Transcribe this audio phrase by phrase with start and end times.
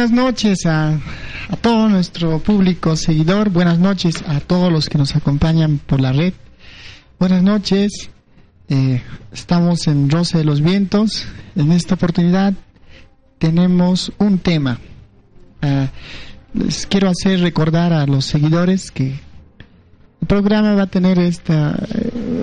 [0.00, 0.98] Buenas noches a,
[1.60, 6.32] todo nuestro público seguidor, buenas noches a todos los que nos acompañan por la red.
[7.18, 8.08] Buenas noches,
[8.70, 11.26] eh, estamos en Roce de los Vientos.
[11.54, 12.54] En esta oportunidad
[13.38, 14.78] tenemos un tema.
[15.62, 15.86] Uh,
[16.58, 19.20] les quiero hacer recordar a los seguidores que
[20.22, 21.78] el programa va a tener esta,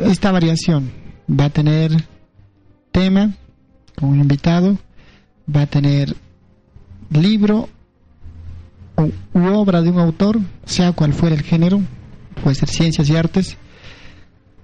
[0.05, 0.91] esta variación.
[1.27, 2.05] Va a tener
[2.91, 3.33] tema
[3.95, 4.77] con un invitado,
[5.49, 6.15] va a tener
[7.11, 7.69] libro
[8.97, 11.81] u, obra de un autor, sea cual fuera el género,
[12.43, 13.57] puede ser ciencias y artes,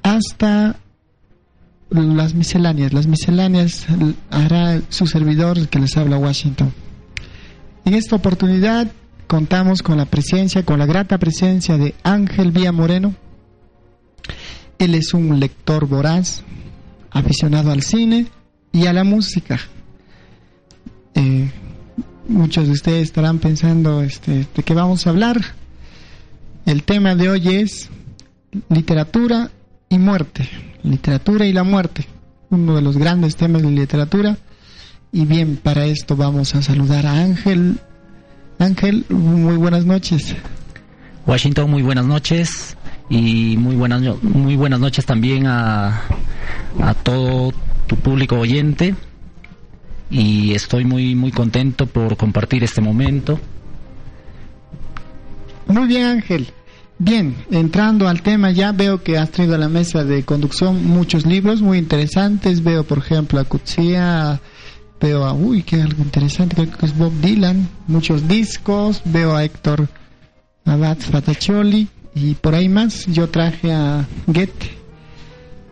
[0.01, 0.77] hasta
[1.89, 2.93] las misceláneas.
[2.93, 3.85] Las misceláneas
[4.31, 6.73] hará su servidor que les habla Washington.
[7.85, 8.91] En esta oportunidad
[9.27, 13.15] contamos con la presencia, con la grata presencia de Ángel Vía Moreno.
[14.79, 16.43] Él es un lector voraz,
[17.11, 18.27] aficionado al cine
[18.71, 19.59] y a la música.
[21.13, 21.51] Eh,
[22.27, 25.41] muchos de ustedes estarán pensando este, de qué vamos a hablar.
[26.65, 27.89] El tema de hoy es
[28.69, 29.51] literatura
[29.89, 30.47] y muerte.
[30.83, 32.07] Literatura y la muerte.
[32.49, 34.37] Uno de los grandes temas de literatura.
[35.11, 37.79] Y bien, para esto vamos a saludar a Ángel.
[38.59, 40.35] Ángel, muy buenas noches.
[41.25, 42.77] Washington, muy buenas noches.
[43.09, 46.01] Y muy buenas, muy buenas noches también a,
[46.81, 47.53] a todo
[47.87, 48.95] tu público oyente
[50.09, 53.39] y estoy muy muy contento por compartir este momento.
[55.67, 56.47] Muy bien Ángel.
[56.99, 61.25] Bien, entrando al tema ya veo que has traído a la mesa de conducción muchos
[61.25, 62.63] libros muy interesantes.
[62.63, 64.39] Veo por ejemplo a Kutsia,
[65.01, 69.43] veo a, uy, que algo interesante, creo que es Bob Dylan, muchos discos, veo a
[69.43, 69.89] Héctor
[70.65, 73.05] Abad Fatacholi y por ahí más.
[73.07, 74.77] Yo traje a Goethe.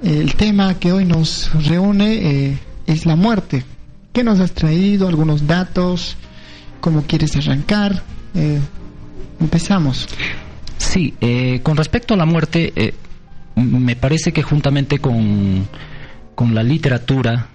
[0.03, 3.63] El tema que hoy nos reúne eh, es la muerte.
[4.13, 5.07] ¿Qué nos has traído?
[5.07, 6.17] ¿Algunos datos?
[6.81, 8.03] ¿Cómo quieres arrancar?
[8.35, 8.59] Eh,
[9.39, 10.07] empezamos.
[10.77, 12.93] Sí, eh, con respecto a la muerte, eh,
[13.55, 15.67] me parece que juntamente con,
[16.35, 17.47] con la literatura,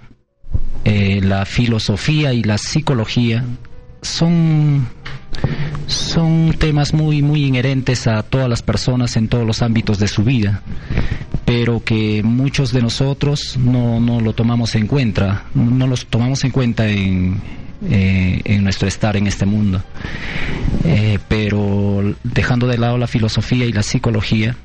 [0.85, 3.43] la filosofía y la psicología
[4.01, 4.87] son,
[5.87, 10.23] son temas muy, muy inherentes a todas las personas en todos los ámbitos de su
[10.23, 10.61] vida
[11.47, 16.51] pero que muchos de nosotros no, no lo tomamos en cuenta, no los tomamos en
[16.51, 17.41] cuenta en,
[17.89, 19.81] eh, en nuestro estar en este mundo.
[20.83, 24.57] Eh, pero dejando de lado la filosofía y la psicología,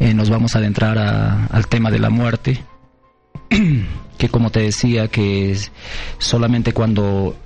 [0.00, 2.62] eh, nos vamos a adentrar al tema de la muerte,
[4.18, 5.56] que como te decía, que
[6.18, 7.36] solamente cuando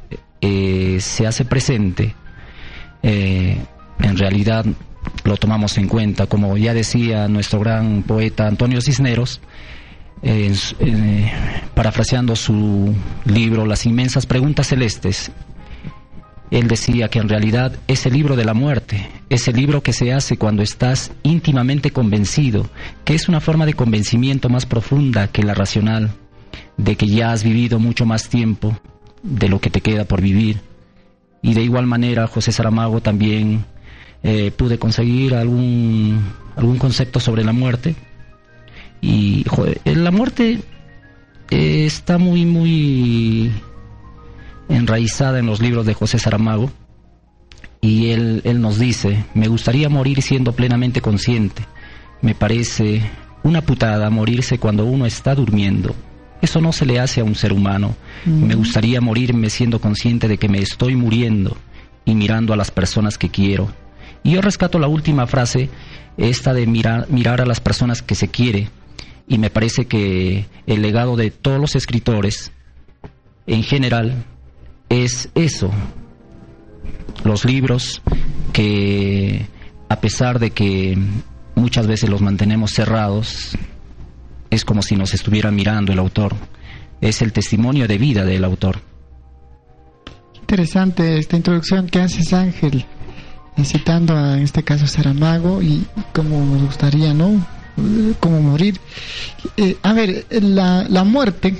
[1.01, 2.15] se hace presente,
[3.03, 4.65] en realidad
[5.25, 6.27] lo tomamos en cuenta.
[6.27, 9.41] Como ya decía nuestro gran poeta Antonio Cisneros,
[10.23, 11.33] eh,
[11.75, 15.31] parafraseando su libro Las inmensas preguntas celestes,
[16.51, 19.93] él decía que en realidad es el libro de la muerte, es el libro que
[19.93, 22.71] se hace cuando estás íntimamente convencido,
[23.05, 26.13] que es una forma de convencimiento más profunda que la racional,
[26.77, 28.79] de que ya has vivido mucho más tiempo
[29.27, 30.61] de lo que te queda por vivir.
[31.43, 33.65] Y de igual manera José Saramago también
[34.23, 37.95] eh, pude conseguir algún, algún concepto sobre la muerte.
[39.01, 39.45] Y
[39.85, 40.61] eh, la muerte
[41.51, 43.53] eh, está muy, muy
[44.69, 46.71] enraizada en los libros de José Saramago.
[47.81, 51.63] Y él, él nos dice, me gustaría morir siendo plenamente consciente.
[52.23, 53.03] Me parece
[53.43, 55.95] una putada morirse cuando uno está durmiendo.
[56.43, 57.97] Eso no se le hace a un ser humano.
[58.25, 61.57] Me gustaría morirme siendo consciente de que me estoy muriendo
[62.05, 63.71] y mirando a las personas que quiero
[64.27, 65.71] y yo rescato la última frase,
[66.17, 68.71] esta de mirar, mirar a las personas que se quiere,
[69.29, 72.51] y me parece que el legado de todos los escritores,
[73.47, 74.25] en general,
[74.89, 75.71] es eso.
[77.23, 78.03] Los libros
[78.53, 79.47] que,
[79.89, 80.99] a pesar de que
[81.55, 83.57] muchas veces los mantenemos cerrados,
[84.57, 86.35] es como si nos estuviera mirando el autor.
[87.01, 88.81] Es el testimonio de vida del autor.
[90.41, 92.87] Interesante esta introducción que haces, Ángel
[93.65, 97.45] citando a, en este caso Saramago y cómo nos gustaría, ¿no?
[98.21, 98.81] Cómo morir.
[99.57, 101.57] Eh, a ver, la, la muerte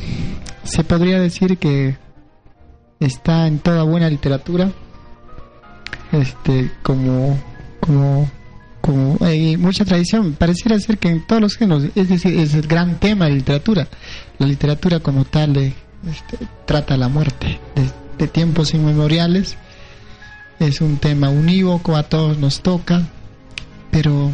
[0.65, 1.97] se podría decir que
[3.01, 4.71] está en toda buena literatura,
[6.13, 7.39] este, como,
[7.81, 8.31] como,
[8.87, 10.35] como hay mucha tradición.
[10.35, 13.89] Pareciera ser que en todos los géneros, es decir, es el gran tema de literatura.
[14.39, 17.59] La literatura como tal este, trata la muerte
[18.17, 19.59] de tiempos inmemoriales
[20.59, 23.03] es un tema unívoco, a todos nos toca,
[23.91, 24.31] pero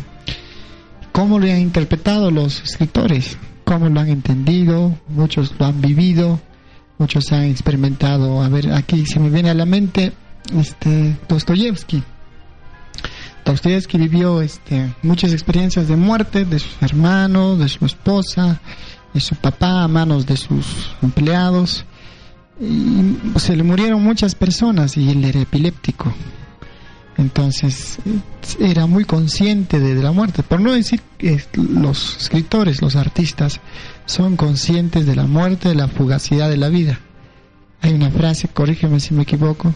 [1.11, 3.37] ¿cómo lo han interpretado los escritores?
[3.65, 4.97] ¿Cómo lo han entendido?
[5.09, 6.41] Muchos lo han vivido,
[6.99, 8.43] muchos han experimentado.
[8.43, 10.13] A ver, aquí se me viene a la mente
[10.57, 12.03] este, Dostoyevsky.
[13.45, 18.61] Dostoyevsky vivió este, muchas experiencias de muerte de sus hermanos, de su esposa,
[19.13, 21.85] de su papá a manos de sus empleados.
[22.61, 26.13] Y se le murieron muchas personas y él era epiléptico.
[27.19, 27.99] Entonces
[28.59, 30.43] era muy consciente de, la muerte.
[30.43, 33.61] Por no decir que los escritores, los artistas,
[34.07, 37.01] son conscientes de la muerte, de la fugacidad de la vida.
[37.81, 39.75] Hay una frase, corrígeme si me equivoco,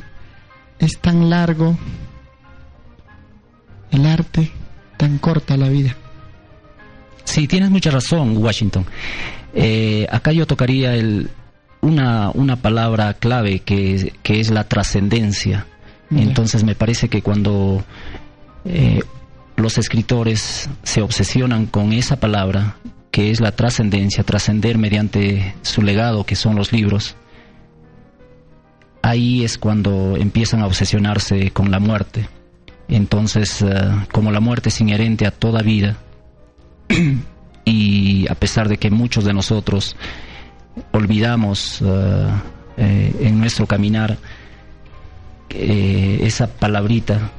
[0.78, 1.76] es tan largo
[3.90, 4.50] el arte,
[4.96, 5.96] tan corta la vida.
[7.24, 8.86] Sí, tienes mucha razón, Washington.
[9.54, 11.30] Eh, acá yo tocaría el,
[11.80, 15.66] una, una palabra clave que, que es la trascendencia.
[16.10, 17.84] Entonces me parece que cuando
[18.64, 19.00] eh,
[19.56, 22.76] los escritores se obsesionan con esa palabra,
[23.10, 27.16] que es la trascendencia, trascender mediante su legado, que son los libros,
[29.02, 32.28] ahí es cuando empiezan a obsesionarse con la muerte.
[32.88, 33.66] Entonces, eh,
[34.12, 35.96] como la muerte es inherente a toda vida,
[37.64, 39.96] y a pesar de que muchos de nosotros
[40.92, 41.82] olvidamos
[42.76, 44.18] eh, en nuestro caminar
[45.50, 47.30] eh, esa palabrita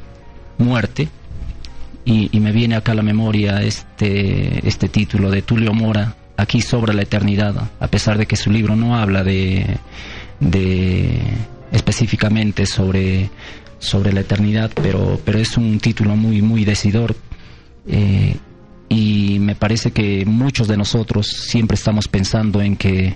[0.58, 1.08] muerte
[2.04, 6.94] y, me viene acá a la memoria este, este título de Tulio Mora, aquí sobra
[6.94, 9.78] la eternidad, a pesar de que su libro no habla de,
[10.40, 11.20] de
[11.72, 13.30] específicamente sobre,
[13.79, 17.15] sobre la eternidad, pero, pero es un título muy, muy decidor.
[17.88, 18.35] Eh,
[18.89, 23.15] y me parece que muchos de nosotros siempre estamos pensando en que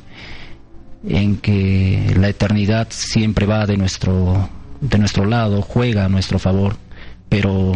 [1.08, 4.50] en que la eternidad siempre va de nuestro
[4.82, 6.76] de nuestro lado, juega a nuestro favor,
[7.30, 7.72] pero,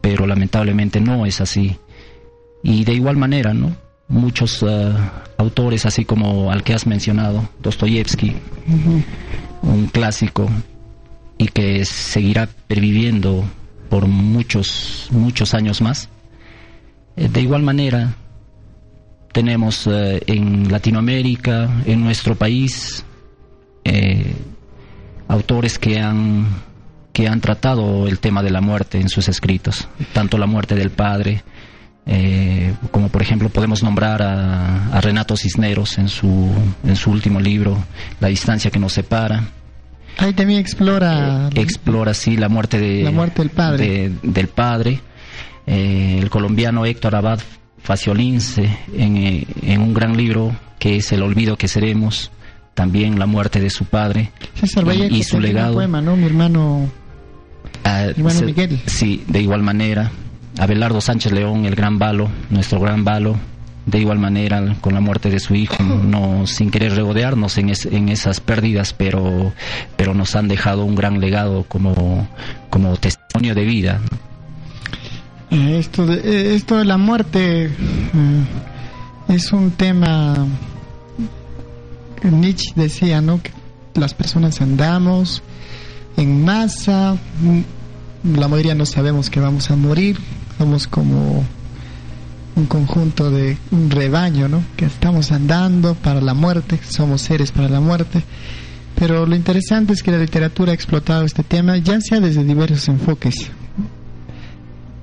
[0.00, 1.76] pero lamentablemente no es así.
[2.62, 3.76] Y de igual manera, ¿no?
[4.08, 4.94] Muchos uh,
[5.36, 8.34] autores, así como al que has mencionado, Dostoyevsky,
[9.62, 10.50] un clásico,
[11.42, 13.44] y que seguirá perviviendo
[13.90, 16.08] por muchos, muchos años más.
[17.16, 18.14] Eh, de igual manera,
[19.32, 23.04] tenemos uh, en Latinoamérica, en nuestro país,
[23.84, 24.32] eh,
[25.26, 26.46] autores que han,
[27.12, 30.90] que han tratado el tema de la muerte en sus escritos, tanto la muerte del
[30.90, 31.42] padre,
[32.06, 36.52] eh, como por ejemplo podemos nombrar a, Renato Cisneros en su,
[36.84, 37.76] en su último libro,
[38.20, 39.42] La distancia que nos separa.
[40.18, 41.48] Ahí también explora...
[41.54, 44.12] Eh, explora, sí, la muerte, de, la muerte del padre.
[44.22, 45.00] del padre.
[45.66, 47.40] Eh, el colombiano Héctor Abad
[47.82, 52.30] Faciolince en, en un gran libro que es El olvido que seremos
[52.74, 54.30] también la muerte de su padre
[55.10, 55.74] y, su legado.
[55.74, 56.16] Poema, ¿no?
[56.16, 56.90] Mi hermano,
[57.84, 58.80] ah, Miguel.
[58.86, 60.10] Sí, de igual manera.
[60.58, 63.36] Abelardo Sánchez León, el gran balo, nuestro gran balo,
[63.86, 68.08] de igual manera con la muerte de su hijo, no sin querer regodearnos en, en
[68.08, 69.52] esas pérdidas, pero,
[69.96, 72.28] pero nos han dejado un gran legado como,
[72.70, 74.00] como testimonio de vida.
[75.50, 77.70] Eh, esto de, eh, esto de la muerte eh,
[79.28, 80.46] es un tema
[82.22, 83.42] Nietzsche decía, ¿no?
[83.42, 83.50] Que
[83.94, 85.42] las personas andamos
[86.16, 87.16] en masa,
[88.24, 90.18] la mayoría no sabemos que vamos a morir,
[90.58, 91.44] somos como
[92.56, 94.62] un conjunto de un rebaño, ¿no?
[94.76, 98.22] Que estamos andando para la muerte, somos seres para la muerte.
[98.94, 102.88] Pero lo interesante es que la literatura ha explotado este tema, ya sea desde diversos
[102.88, 103.50] enfoques.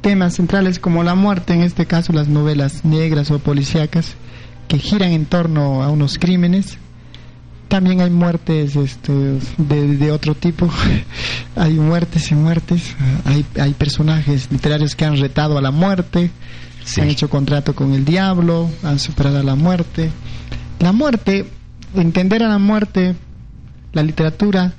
[0.02, 4.16] Temas centrales como la muerte, en este caso las novelas negras o policíacas,
[4.68, 6.78] que giran en torno a unos crímenes,
[7.70, 9.14] también hay muertes este,
[9.58, 10.70] de, otro tipo.
[11.56, 12.96] hay muertes y muertes.
[13.26, 16.32] Hay, hay personajes literarios que han retado a la muerte,
[16.98, 20.10] han hecho contrato con el diablo, han superado a la muerte.
[20.80, 21.46] La muerte,
[21.94, 23.16] entender a la muerte,
[23.94, 24.74] la literatura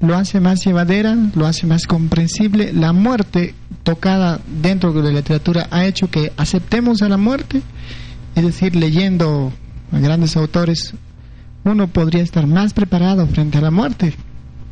[0.00, 2.72] lo hace más llevadera, lo hace más comprensible.
[2.72, 7.62] La muerte tocada dentro de la literatura ha hecho que aceptemos a la muerte,
[8.34, 9.52] es decir, leyendo
[9.92, 10.94] a grandes autores
[11.64, 14.14] uno podría estar más preparado frente a la muerte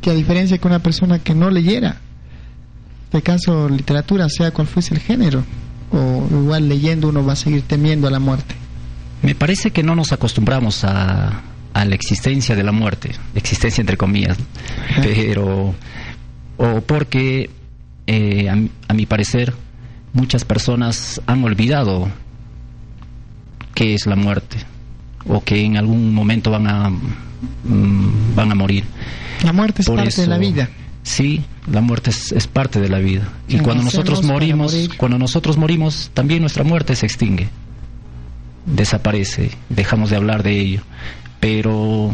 [0.01, 1.97] que a diferencia que una persona que no leyera.
[3.11, 5.43] De caso, literatura, sea cual fuese el género,
[5.93, 8.55] o igual leyendo uno va a seguir temiendo a la muerte.
[9.21, 11.41] Me parece que no nos acostumbramos a,
[11.73, 14.37] a la existencia de la muerte, existencia entre comillas,
[15.01, 15.73] pero
[16.57, 17.49] o porque
[18.07, 19.53] eh, a mi parecer
[20.13, 22.09] muchas personas han olvidado
[23.73, 24.57] qué es la muerte
[25.27, 28.83] o que en algún momento van a mm, van a morir.
[29.43, 30.69] La muerte es parte de la vida.
[31.03, 33.29] Sí, la muerte es, parte de la vida.
[33.47, 37.49] Y cuando nosotros morimos, cuando nosotros morimos, también nuestra muerte se extingue,
[38.65, 40.81] desaparece, dejamos de hablar de ello.
[41.39, 42.13] Pero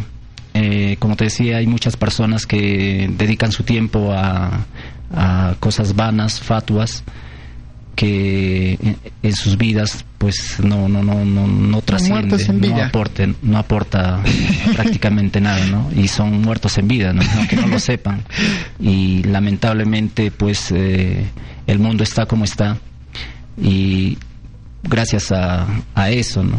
[0.56, 4.66] Eh, como te decía, hay muchas personas que dedican su tiempo a,
[5.14, 7.04] a cosas vanas, fatuas,
[8.00, 8.80] que
[9.24, 14.24] en, sus vidas pues no no no no no trasciende, no aporten, no aporta
[14.74, 15.92] prácticamente nada, ¿no?
[15.94, 17.22] Y son muertos en vida, ¿no?
[17.36, 18.24] aunque no lo sepan.
[18.80, 21.26] Y lamentablemente pues eh,
[21.68, 22.78] el mundo está como está
[23.62, 24.18] y
[24.84, 26.56] gracias a, a eso, ¿no?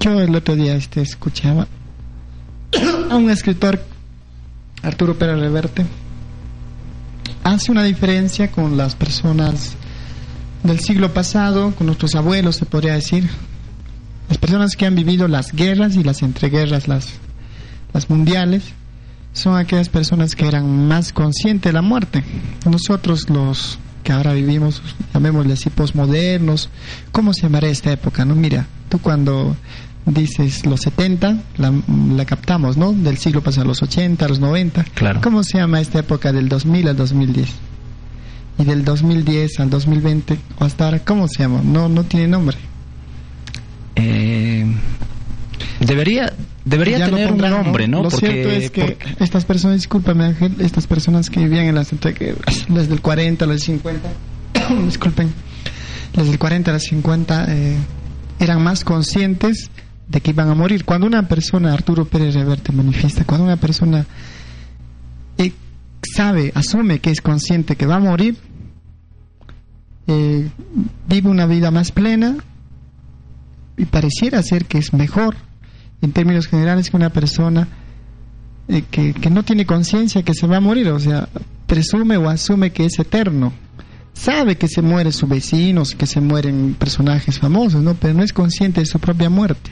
[0.00, 1.68] Yo el otro día este escuchaba
[3.10, 3.80] a un escritor
[4.82, 5.86] Arturo Pérez Reverte
[7.44, 9.76] hace una diferencia con las personas
[10.62, 13.28] del siglo pasado, con nuestros abuelos, se podría decir.
[14.28, 17.08] Las personas que han vivido las guerras y las entreguerras, las,
[17.92, 18.62] las mundiales,
[19.32, 22.22] son aquellas personas que eran más conscientes de la muerte.
[22.64, 26.70] Nosotros los que ahora vivimos, llamémosle así, posmodernos,
[27.12, 28.24] ¿cómo se llamará esta época?
[28.24, 29.56] no Mira, tú cuando
[30.06, 31.72] dices los 70, la,
[32.14, 32.92] la, captamos, ¿no?
[32.92, 34.84] Del siglo pasado, los 80, los 90.
[34.94, 35.20] Claro.
[35.22, 37.69] ¿Cómo se llama esta época del 2000 al 2010?
[38.60, 41.62] Y del 2010 al 2020 o hasta ahora, ¿cómo se llama?
[41.64, 42.58] No, no tiene nombre.
[43.96, 44.66] Eh,
[45.80, 46.32] debería
[46.64, 48.02] debería tener un nombre, ¿no?
[48.02, 52.92] Lo cierto es que estas personas, discúlpame Ángel, estas personas que vivían en las desde
[52.92, 54.08] el 40 a los 50,
[54.84, 55.32] disculpen,
[56.14, 57.76] desde el 40 a los 50 eh,
[58.40, 59.70] eran más conscientes
[60.06, 60.84] de que iban a morir.
[60.84, 64.04] Cuando una persona, Arturo Pérez Reverte manifiesta, cuando una persona
[66.02, 68.36] sabe, asume que es consciente que va a morir,
[70.06, 70.48] eh,
[71.08, 72.36] vive una vida más plena
[73.76, 75.36] y pareciera ser que es mejor
[76.02, 77.68] en términos generales que una persona
[78.68, 81.28] eh, que, que, no tiene conciencia que se va a morir, o sea,
[81.66, 83.52] presume o asume que es eterno.
[84.12, 87.94] Sabe que se mueren sus vecinos, que se mueren personajes famosos, ¿no?
[87.94, 89.70] Pero no es consciente de su propia muerte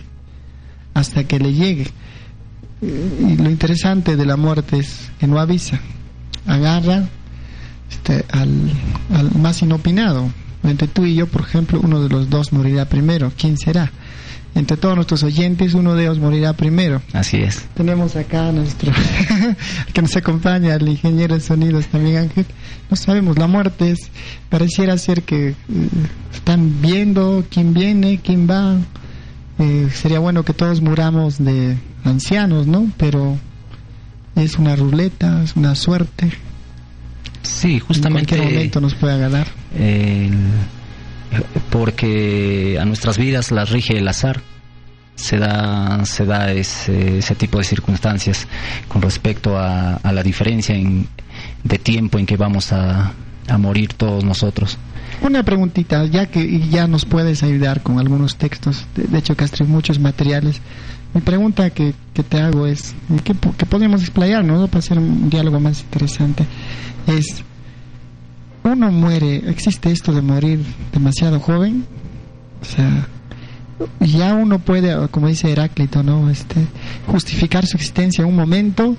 [0.95, 1.87] hasta que le llegue.
[2.83, 5.81] Eh, y lo interesante de la muerte es que no avisa,
[6.49, 7.05] agarra,
[7.90, 8.73] este, al,
[9.38, 10.31] más inopinado.
[10.64, 13.33] Entre tú y yo, por ejemplo, uno de los dos morirá primero.
[13.38, 13.93] ¿Quién será?
[14.55, 17.00] Entre todos nuestros oyentes, uno de ellos morirá primero.
[17.12, 17.67] Así es.
[17.75, 18.93] Tenemos acá a nuestro
[19.93, 22.47] que nos acompaña, el ingeniero de sonidos también, Ángel.
[22.90, 24.11] No sabemos, la muerte es,
[24.49, 25.55] pareciera ser que eh,
[26.35, 28.78] están viendo quién viene, quién va.
[29.61, 32.90] Eh, sería bueno que todos muramos de ancianos, ¿no?
[32.97, 33.38] Pero
[34.42, 36.30] es una ruleta, es una suerte.
[37.42, 38.35] Sí, justamente.
[38.35, 39.49] En cualquier momento nos puede ganar.
[41.71, 44.40] porque a nuestras vidas las rige el azar.
[45.16, 48.47] Se da, se da ese, ese tipo de circunstancias
[48.87, 51.09] con respecto a, a la diferencia en,
[51.64, 53.12] de tiempo en que vamos a,
[53.49, 54.78] a morir todos nosotros.
[55.21, 59.99] Una preguntita, ya que ya nos puedes ayudar con algunos textos, de, hecho Castro, muchos
[59.99, 60.61] materiales.
[61.19, 62.95] Mi pregunta que, que te hago es,
[63.25, 64.69] ¿qué, qué podemos explayar, no?
[64.69, 66.47] Para hacer un diálogo más interesante
[67.09, 67.43] es,
[68.63, 71.85] uno muere, existe esto de morir demasiado joven,
[72.63, 73.09] o sea,
[73.99, 76.31] ya uno puede, como dice Heráclito, ¿no?
[76.31, 76.65] Este,
[77.09, 78.97] justificar su existencia en un momento.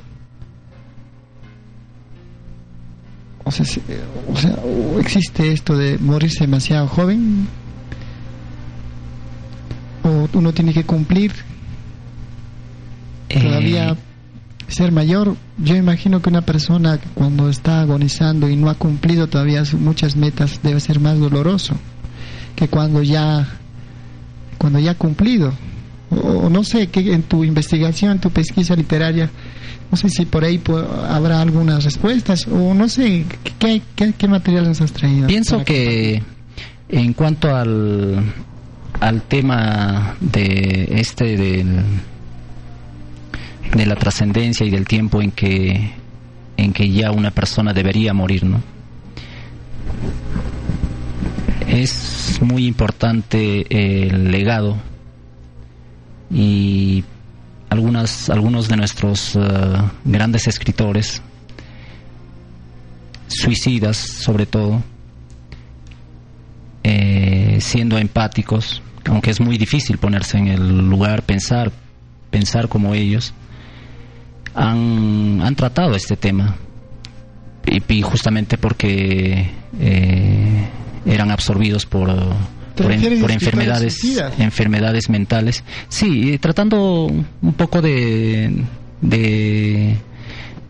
[3.46, 3.66] O sea,
[4.28, 4.58] o sea,
[5.00, 7.48] existe esto de morirse demasiado joven.
[10.04, 11.32] O uno tiene que cumplir
[13.30, 13.96] todavía eh,
[14.68, 19.64] ser mayor, yo imagino que una persona cuando está agonizando y no ha cumplido todavía
[19.80, 21.76] muchas metas debe ser más doloroso
[22.56, 23.48] que cuando ya
[24.58, 25.54] cuando ya ha cumplido.
[26.12, 29.30] O, no sé, que en tu investigación, en tu pesquisa literaria,
[29.92, 30.62] no sé si por ahí
[31.08, 33.26] habrá algunas respuestas o no sé,
[33.60, 35.28] ¿qué, qué, qué material nos has traído?
[35.28, 36.22] Pienso que
[36.90, 38.24] en cuanto al,
[39.00, 41.84] al tema de este del
[43.76, 45.92] de la trascendencia y del tiempo en que
[46.58, 48.62] en que ya una persona debería morir, ¿no?
[51.68, 54.78] Es muy importante el legado
[56.32, 57.04] y
[57.70, 59.40] algunas, algunos de nuestros eh,
[60.04, 61.22] grandes escritores,
[63.28, 64.82] suicidas sobre todo,
[66.84, 71.72] eh, siendo empáticos, aunque es muy difícil ponerse en el lugar, pensar,
[72.32, 73.34] pensar como ellos,
[74.56, 76.56] han, han tratado este tema.
[77.66, 80.68] Y, justamente porque eh,
[81.06, 82.10] eran absorbidos por
[82.76, 84.00] por, enfermedades
[84.40, 85.64] enfermedades mentales.
[85.90, 88.64] Sí tratando un poco de
[89.02, 89.98] de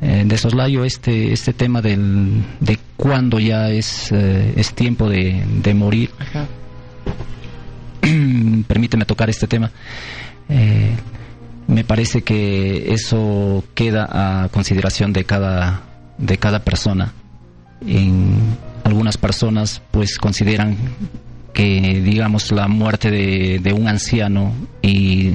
[0.01, 5.43] eh, de soslayo este este tema del, de cuándo ya es eh, es tiempo de,
[5.61, 6.09] de morir.
[8.67, 9.71] Permíteme tocar este tema
[11.69, 15.83] me parece que eso queda a consideración de cada,
[16.17, 17.13] de cada persona.
[17.85, 20.77] En algunas personas pues consideran
[21.53, 25.31] que digamos la muerte de, de un anciano y,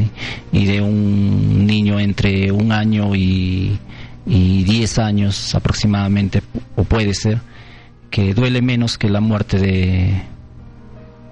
[0.50, 3.78] y, de un niño entre un año y,
[4.26, 6.42] y diez años aproximadamente,
[6.74, 7.38] o puede ser,
[8.10, 10.22] que duele menos que la muerte de,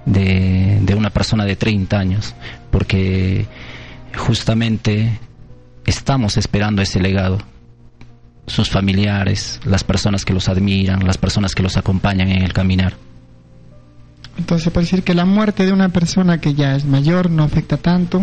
[0.07, 2.35] de, de una persona de 30 años,
[2.71, 3.47] porque
[4.17, 5.19] justamente
[5.87, 7.39] estamos esperando ese legado.
[8.47, 12.95] Sus familiares, las personas que los admiran, las personas que los acompañan en el caminar.
[14.37, 17.77] Entonces puede decir que la muerte de una persona que ya es mayor no afecta
[17.77, 18.23] tanto.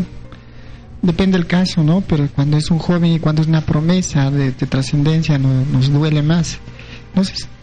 [1.02, 2.02] Depende del caso, ¿no?
[2.02, 5.92] Pero cuando es un joven y cuando es una promesa de, de trascendencia no, nos
[5.92, 6.60] duele más.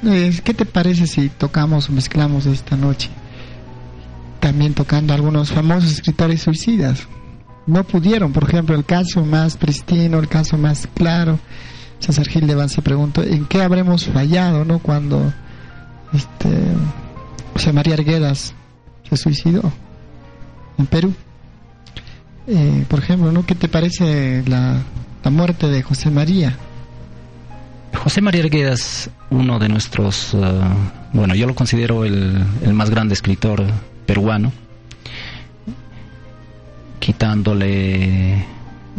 [0.04, 3.11] Eh, ¿qué te parece si tocamos o mezclamos esta noche?
[4.40, 7.06] También tocando algunos famosos escritores suicidas.
[7.66, 11.38] No pudieron, por ejemplo, el caso más pristino, el caso más claro.
[11.99, 14.78] César Gil de se preguntó, ¿en qué habremos fallado, no?
[14.78, 15.32] Cuando
[16.12, 16.49] este
[17.52, 18.54] José María Arguedas
[19.08, 19.73] se suicidó
[20.78, 21.14] en Perú.
[22.46, 23.44] Eh, por ejemplo, ¿no?
[23.44, 24.82] ¿Qué te parece la,
[25.30, 26.56] muerte de José María?
[27.94, 30.38] José María Arguedas, uno de nuestros, uh,
[31.12, 33.64] bueno, yo lo considero el, más grande escritor
[34.04, 34.52] peruano,
[37.07, 38.45] quitándole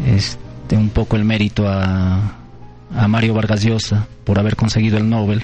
[0.06, 2.38] este, un poco el mérito a,
[2.96, 5.44] a Mario Vargas Llosa por haber conseguido el Nobel,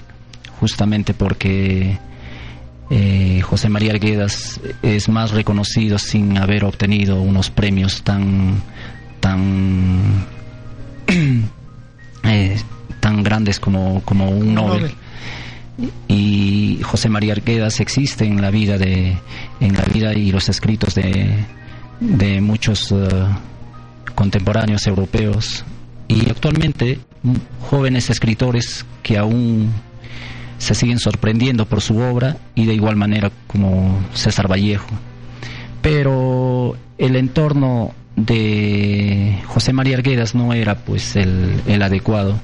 [0.62, 2.00] justamente porque
[2.90, 8.64] eh, José María Arguedas es más reconocido sin haber obtenido unos premios tan
[9.20, 10.26] tan
[12.24, 12.58] eh,
[13.02, 14.94] tan grandes como, como un Nobel.
[16.08, 19.18] Y José María Arguedas existe en la vida de
[19.60, 21.46] en la vida y los escritos de,
[22.04, 23.28] de muchos uh,
[24.16, 25.64] contemporáneos europeos.
[26.08, 27.00] Y actualmente
[27.70, 29.72] jóvenes escritores que aún
[30.58, 34.90] se siguen sorprendiendo por su obra y de igual manera como César Vallejo.
[35.82, 42.40] Pero el entorno de José María Arguedas no era pues el, el adecuado.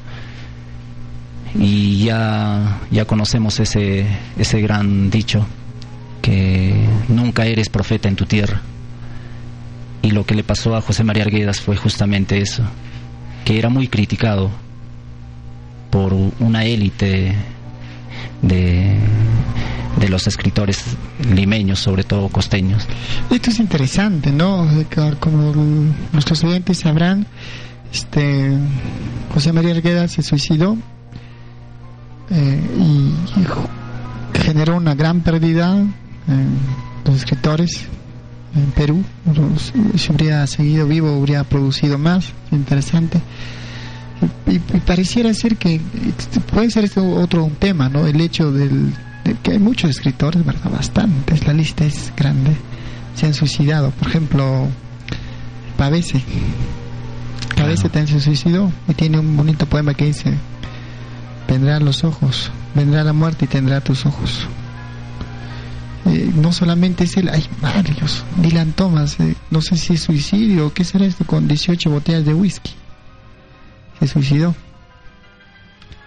[1.55, 4.05] Y ya, ya conocemos ese,
[4.37, 5.45] ese gran dicho
[6.21, 6.75] que
[7.07, 8.61] nunca eres profeta en tu tierra
[10.01, 12.63] y lo que le pasó a José María Arguedas fue justamente eso
[13.45, 14.51] que era muy criticado
[15.89, 17.35] por una élite
[18.43, 18.95] de,
[19.99, 20.83] de los escritores
[21.33, 22.85] limeños, sobre todo costeños.
[23.31, 24.67] Esto es interesante, ¿no?
[25.19, 25.53] Como
[26.13, 27.25] nuestros oyentes sabrán,
[27.91, 28.55] este
[29.33, 30.77] José María Argueda se suicidó
[32.29, 33.47] eh, y, y,
[34.43, 35.75] generó una gran pérdida
[36.27, 36.59] en
[37.03, 37.87] los escritores
[38.55, 39.03] en Perú.
[39.95, 42.33] Si hubiera seguido vivo, hubiera producido más.
[42.51, 43.21] Interesante
[44.47, 45.79] y, y, pareciera ser que
[46.51, 48.05] puede ser esto otro un tema, ¿no?
[48.05, 50.71] El hecho del, de que hay muchos escritores, ¿verdad?
[50.71, 52.51] Bastantes, la lista es grande,
[53.15, 53.91] se han suicidado.
[53.91, 54.67] Por ejemplo,
[55.77, 56.21] Pavese.
[57.55, 57.93] Pavese claro.
[57.93, 60.33] también se suicidó y tiene un bonito poema que dice,
[61.47, 64.47] vendrán los ojos, vendrá la muerte y tendrá tus ojos.
[66.09, 68.23] Eh, no solamente es él, hay varios.
[68.37, 72.33] Dylan Thomas, eh, no sé si es suicidio qué será esto con 18 botellas de
[72.33, 72.73] whisky
[73.99, 74.55] se suicidó.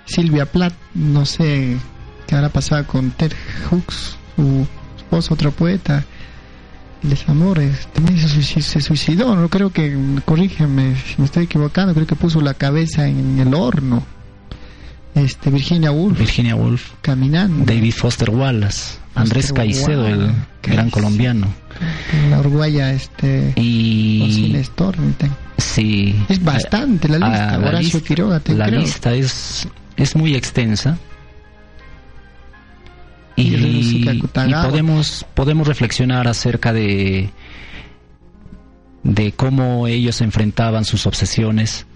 [0.07, 1.77] Silvia Plath, no sé
[2.27, 3.33] qué habrá pasado con Ted
[3.71, 6.05] Hooks, su esposo, otro poeta.
[7.03, 12.15] Les Amores, también se suicidó, no creo que, corrígeme si me estoy equivocando, creo que
[12.15, 14.07] puso la cabeza en el horno.
[15.15, 16.19] Este, Virginia Woolf.
[16.19, 16.93] Virginia Woolf.
[17.03, 17.65] Caminando.
[17.65, 18.99] David Foster Wallace.
[19.15, 20.35] Andrés Foster Caicedo, Wallace.
[20.65, 21.49] el gran colombiano.
[22.31, 23.53] La uruguaya, este.
[23.57, 24.57] Y.
[25.59, 26.17] Sí.
[26.29, 27.59] Es bastante la lista.
[27.59, 30.99] La lista, Quiroga, la lista es, es muy extensa.
[33.37, 34.23] Y, y, y,
[34.63, 37.31] podemos, podemos reflexionar acerca de,
[39.03, 41.87] de cómo ellos enfrentaban sus obsesiones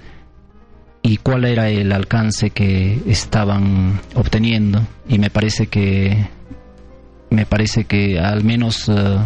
[1.02, 4.86] y cuál era el alcance que estaban obteniendo.
[5.08, 6.28] Y me parece que
[7.30, 9.18] me parece que al menos uh,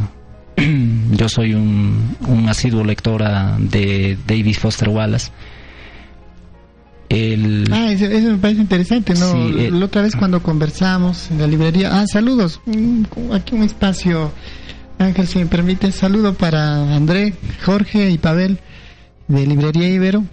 [1.13, 5.31] yo soy un, un asiduo lectora de David Foster Wallace.
[7.09, 7.65] El...
[7.73, 9.33] Ah, eso, eso, me parece interesante, ¿no?
[9.33, 11.91] Sí, eh, la otra vez cuando conversamos en la librería.
[11.93, 12.61] Ah, saludos.
[13.33, 14.31] Aquí un espacio.
[14.99, 18.61] Ángel, si me permite, saludo para André, Jorge y Pavel
[19.27, 20.25] de Librería Ibero.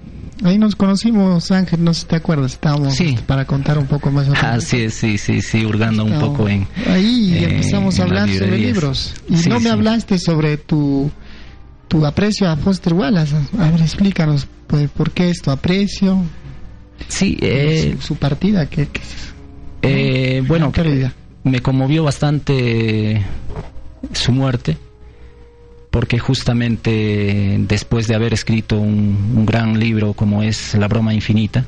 [0.44, 3.18] Ahí nos conocimos, Ángel, no sé si te acuerdas, estábamos sí.
[3.26, 4.28] para contar un poco más.
[4.42, 6.68] Ah, sí, sí, sí, sí, hurgando un poco en...
[6.88, 9.16] Ahí eh, empezamos a hablar sobre libros.
[9.28, 9.70] Y sí, no me sí.
[9.70, 11.12] hablaste sobre tu
[11.88, 13.36] tu aprecio a Foster Wallace.
[13.58, 16.24] A ver, explícanos pues, por qué es tu aprecio.
[17.08, 18.88] Sí, eh, su, partida, que,
[19.84, 20.72] eh, bueno,
[21.44, 23.24] me conmovió bastante
[24.14, 24.78] su muerte,
[25.90, 31.66] porque justamente después de haber escrito un, gran libro como es La broma infinita,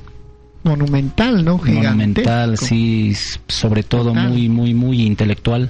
[0.64, 1.58] monumental, ¿no?
[1.58, 3.14] Monumental, sí,
[3.48, 5.70] sobre todo muy, muy, muy intelectual.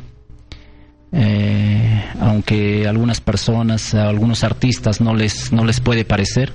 [1.11, 6.53] Eh, aunque algunas personas, a algunos artistas no les, no les puede parecer,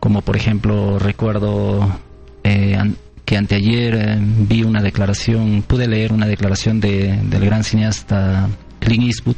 [0.00, 2.00] como por ejemplo recuerdo
[2.42, 2.78] eh,
[3.24, 8.48] que anteayer eh, vi una declaración, pude leer una declaración de, del gran cineasta
[8.82, 9.36] Clint Eastwood.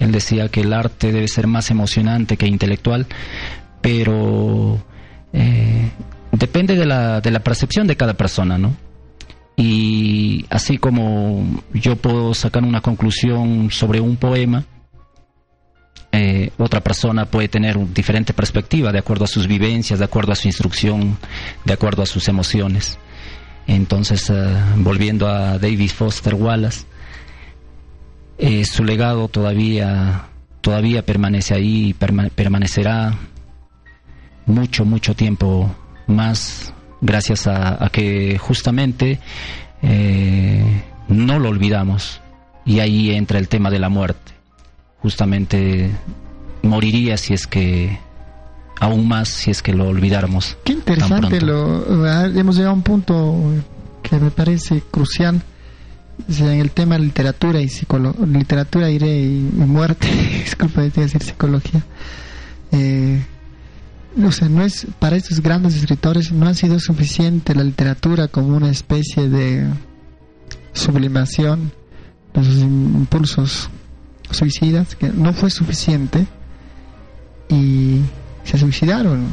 [0.00, 3.06] Él decía que el arte debe ser más emocionante que intelectual,
[3.80, 4.82] pero
[5.32, 5.90] eh,
[6.32, 8.74] depende de la, de la percepción de cada persona, ¿no?
[9.56, 14.64] Y así como yo puedo sacar una conclusión sobre un poema,
[16.12, 20.32] eh, otra persona puede tener una diferente perspectiva de acuerdo a sus vivencias, de acuerdo
[20.32, 21.18] a su instrucción,
[21.64, 22.98] de acuerdo a sus emociones.
[23.66, 26.84] Entonces, eh, volviendo a David Foster Wallace,
[28.38, 30.26] eh, su legado todavía,
[30.60, 33.16] todavía permanece ahí y permanecerá
[34.46, 35.74] mucho, mucho tiempo
[36.06, 39.20] más gracias a, que justamente
[39.82, 42.20] eh, no lo olvidamos
[42.64, 44.32] y ahí entra el tema de la muerte.
[44.98, 45.90] Justamente
[46.62, 47.98] moriría si es que
[48.80, 50.56] aún más si es que lo olvidáramos.
[50.64, 53.34] Qué interesante, lo, hemos llegado a un punto
[54.02, 55.42] que me parece crucial
[56.28, 58.98] en el tema literatura y psicología, literatura y,
[59.54, 60.08] muerte,
[60.44, 61.84] disculpa decir psicología.
[62.72, 63.22] Eh,
[64.16, 68.70] o no es para estos grandes escritores no ha sido suficiente la literatura como una
[68.70, 69.68] especie de
[70.72, 71.70] sublimación
[72.32, 73.68] de sus impulsos
[74.30, 76.26] suicidas, que no fue suficiente
[77.48, 78.00] y
[78.44, 79.26] se suicidaron.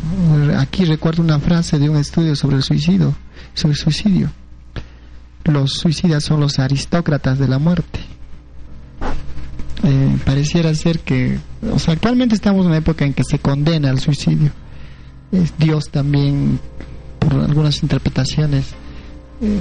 [0.57, 3.13] Aquí recuerdo una frase de un estudio sobre el suicidio,
[3.53, 4.42] sobre el suicidio.
[5.45, 7.99] Los suicidas son los aristócratas de la muerte.
[9.83, 11.39] Eh, pareciera ser que,
[11.71, 14.51] o sea, actualmente estamos en una época en que se condena al suicidio
[15.33, 16.59] es Dios también,
[17.19, 18.67] por algunas interpretaciones,
[19.41, 19.57] eh,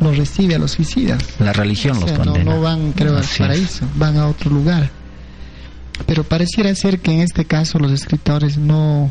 [0.00, 1.22] no recibe a los suicidas.
[1.40, 2.44] La religión los condena.
[2.44, 4.90] No, van, creo, al paraíso, van a otro lugar.
[6.06, 9.10] Pero pareciera ser que en este caso los escritores no,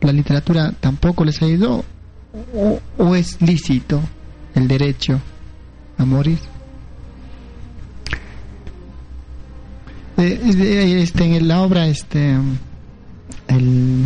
[0.00, 1.84] la literatura tampoco les ayudó,
[2.54, 4.00] o, o es lícito
[4.58, 5.20] el derecho
[5.96, 6.38] a morir.
[10.16, 12.36] este, en la obra, este,
[13.46, 14.04] el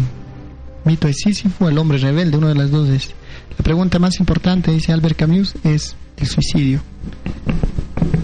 [0.84, 3.14] mito de Sísifo, el hombre rebelde, uno de las dos es.
[3.56, 6.82] La pregunta más importante, dice Albert Camus, es el suicidio.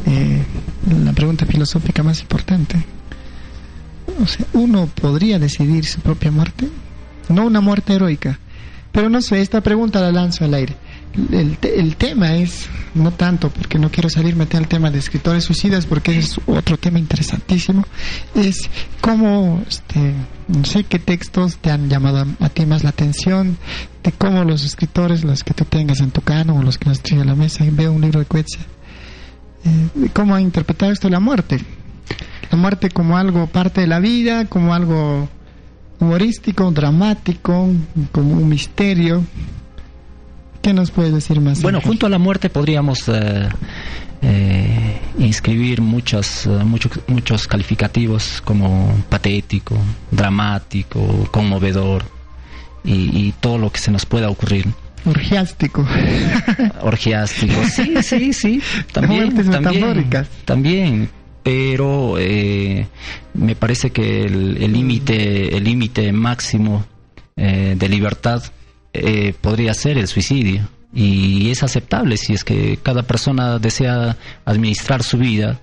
[0.07, 0.43] Eh,
[1.05, 2.85] la pregunta filosófica más importante.
[4.53, 6.69] Uno podría decidir su propia muerte,
[7.31, 8.39] no una muerte heroica.
[8.93, 10.77] Pero no sé, esta pregunta la lanzo al aire
[11.33, 15.87] el, el, tema es, no tanto porque no quiero salirme al tema de escritores suicidas,
[15.87, 17.85] porque es otro tema interesantísimo,
[18.35, 20.15] es cómo, este,
[20.49, 23.57] no sé qué textos te han llamado a, ti más la atención,
[24.03, 27.01] de cómo los escritores, los que tú tengas en tu cano o los que nos
[27.01, 28.61] traen a la mesa veo un libro de Coetzee,
[29.65, 31.59] eh, cómo ha interpretado esto la muerte.
[32.51, 35.29] La muerte como algo parte de la vida, como algo
[36.01, 37.69] humorístico, dramático,
[38.13, 39.25] como un misterio
[40.63, 41.63] ¿Qué nos puedes decir más?
[41.63, 43.49] Bueno, junto a la muerte podríamos eh,
[44.23, 49.77] eh, inscribir muchos, eh, muchos, muchos calificativos como patético,
[50.11, 52.05] dramático, conmovedor
[52.85, 54.67] y, todo lo que se nos pueda ocurrir.
[55.05, 55.87] Orgiástico.
[56.83, 58.63] Orgiástico, sí, sí, sí.
[58.93, 60.09] También, también,
[60.45, 61.11] también.
[61.43, 62.17] Pero
[63.35, 66.85] me parece que el límite, el límite máximo
[67.37, 68.43] de libertad
[69.05, 70.69] eh, podría ser el suicidio.
[70.93, 75.61] Y es aceptable si es que cada persona desea administrar su vida.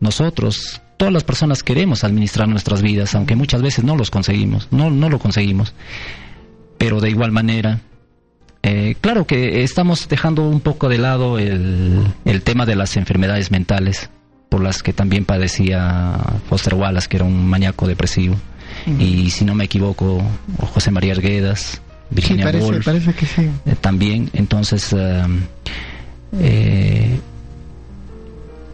[0.00, 4.90] Nosotros, todas las personas queremos administrar nuestras vidas, aunque muchas veces no los conseguimos, no,
[4.90, 5.74] no lo conseguimos.
[6.78, 7.80] Pero de igual manera,
[8.62, 13.50] eh, claro que estamos dejando un poco de lado el, el tema de las enfermedades
[13.50, 14.10] mentales,
[14.50, 18.36] por las que también padecía Foster Wallace, que era un maníaco depresivo.
[18.98, 20.22] Y si no me equivoco,
[20.72, 22.44] José María Arguedas, Virginia
[22.84, 23.50] parece, que sí.
[23.66, 24.94] Eh, también, entonces,
[26.38, 27.18] eh,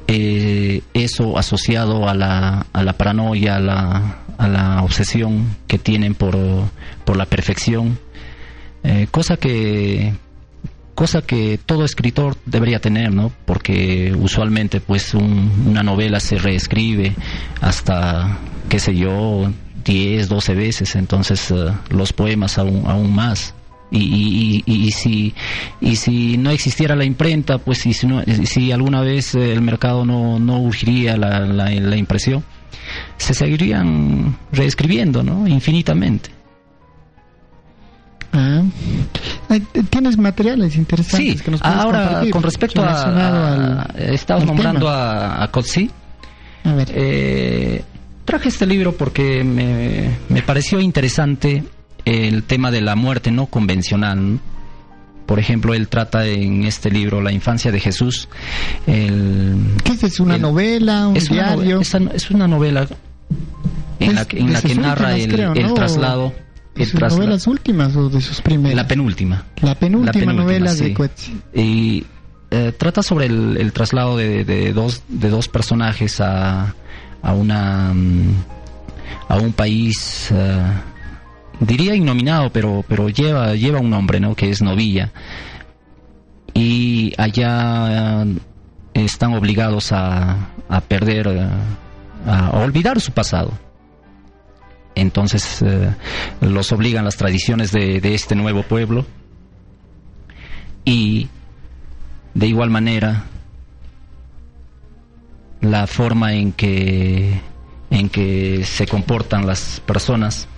[0.08, 6.14] eh, eso asociado a la, a la paranoia, a la, a la obsesión que tienen
[6.14, 6.36] por,
[7.04, 7.98] por la perfección,
[9.10, 10.12] cosa que
[10.96, 13.30] cosa que todo escritor debería tener, ¿no?
[13.44, 17.14] Porque usualmente, pues, una novela se reescribe
[17.60, 19.52] hasta, qué sé yo,
[19.86, 23.54] 10, 12 veces, entonces eh, los poemas aún, aún más.
[23.88, 25.32] Y, y, si
[25.80, 30.58] y si no existiera la imprenta pues si, si alguna vez el mercado no, no
[30.58, 32.42] urgiría la, la, impresión
[33.16, 36.30] se seguirían reescribiendo no infinitamente
[38.32, 38.64] ah.
[39.88, 45.88] tienes materiales interesantes que nos ahora con respecto a, estamos nombrando a, a Kotzi
[46.64, 46.88] a ver.
[46.92, 47.84] Eh,
[48.26, 51.64] traje este libro porque me, me pareció interesante
[52.04, 54.38] el tema de la muerte no convencional.
[55.24, 58.28] Por ejemplo, él trata en este libro la infancia de Jesús.
[58.86, 60.04] El, ¿Qué es?
[60.04, 61.08] ¿Es una novela?
[61.08, 61.80] ¿Un es diario?
[61.80, 62.86] Una, es, una novela
[63.98, 66.32] en la, en la que narra el, el traslado.
[66.76, 68.76] ¿De sus novelas últimas o de sus primeras?
[68.76, 69.46] La penúltima.
[69.62, 71.34] La penúltima, novela de Coetzee.
[71.54, 72.04] Y
[72.50, 76.74] eh, trata sobre el, el traslado de, de, dos, de dos personajes a,
[77.26, 78.44] a una mm,
[79.28, 80.96] a un país uh,
[81.60, 84.34] diría innominado, pero, pero lleva, lleva un nombre, ¿no?
[84.34, 85.12] Que es Novilla.
[86.54, 88.36] Y allá eh,
[88.94, 91.48] están obligados a, a perder, eh,
[92.26, 93.52] a, olvidar su pasado.
[94.94, 95.94] Entonces eh,
[96.40, 99.04] los obligan las tradiciones de, de este nuevo pueblo.
[100.84, 101.28] Y
[102.34, 103.24] de igual manera,
[105.70, 107.40] la forma en que,
[107.90, 110.48] en que se comportan las personas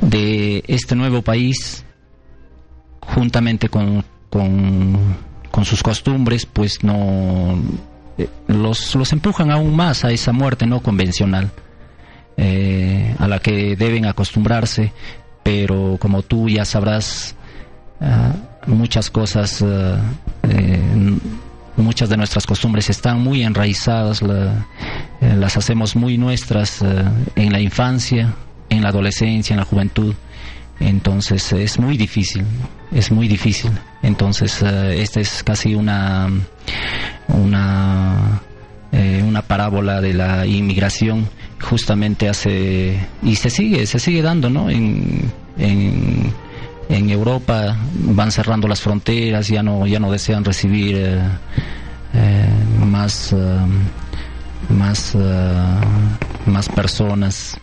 [0.00, 1.84] de este nuevo país,
[3.00, 7.58] juntamente con, con, sus costumbres, pues no
[8.18, 11.50] eh, los, los, empujan aún más a esa muerte no convencional,
[12.36, 14.92] eh, a la que deben acostumbrarse,
[15.42, 17.34] pero como tú ya sabrás,
[18.00, 18.34] ah,
[18.66, 19.98] muchas cosas, ah,
[20.42, 21.18] eh,
[21.76, 24.22] muchas de nuestras costumbres están muy enraizadas,
[25.20, 28.34] las hacemos muy nuestras en la infancia,
[28.68, 30.14] en la adolescencia, en la juventud.
[30.80, 32.44] Entonces es muy difícil,
[32.92, 33.70] es muy difícil.
[34.02, 36.28] Entonces eh, esta es casi una
[37.28, 38.42] una
[38.92, 41.28] eh, una parábola de la inmigración
[41.60, 44.68] justamente hace y se sigue se sigue dando, ¿no?
[44.68, 45.32] En,
[46.88, 50.96] en Europa van cerrando las fronteras, ya no ya no desean recibir
[52.14, 52.48] eh,
[52.84, 53.34] más
[54.68, 55.16] más
[56.46, 57.58] más personas.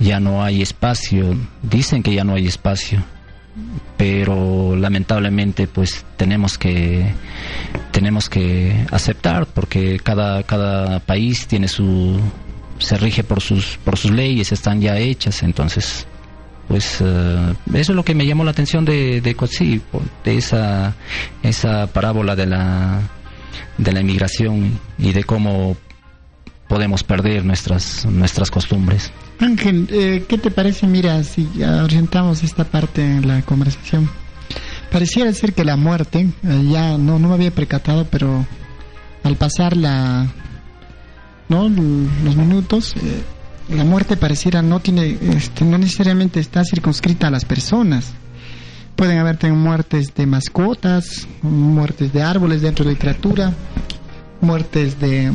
[0.00, 3.00] Ya no hay espacio, dicen que ya no hay espacio,
[3.96, 7.14] pero lamentablemente pues tenemos que
[7.92, 12.20] tenemos que aceptar porque cada cada país tiene su
[12.78, 16.06] se rige por sus por sus leyes están ya hechas entonces
[16.68, 19.36] pues eh, eso es lo que me llamó la atención de de
[20.24, 20.94] de esa
[21.42, 23.00] esa parábola de la
[23.78, 25.76] de la inmigración y de cómo
[26.68, 30.86] podemos perder nuestras nuestras costumbres Ángel, eh, ¿qué te parece?
[30.86, 34.08] Mira, si orientamos esta parte en la conversación.
[34.90, 38.46] Pareciera ser que la muerte, eh, ya no, no me había percatado, pero
[39.24, 40.28] al pasar la,
[41.48, 41.68] ¿no?
[41.68, 42.94] los minutos,
[43.68, 48.12] la muerte pareciera no tiene, este, no necesariamente está circunscrita a las personas.
[48.96, 53.52] Pueden haber también muertes de mascotas, muertes de árboles dentro de literatura,
[54.40, 55.32] muertes de,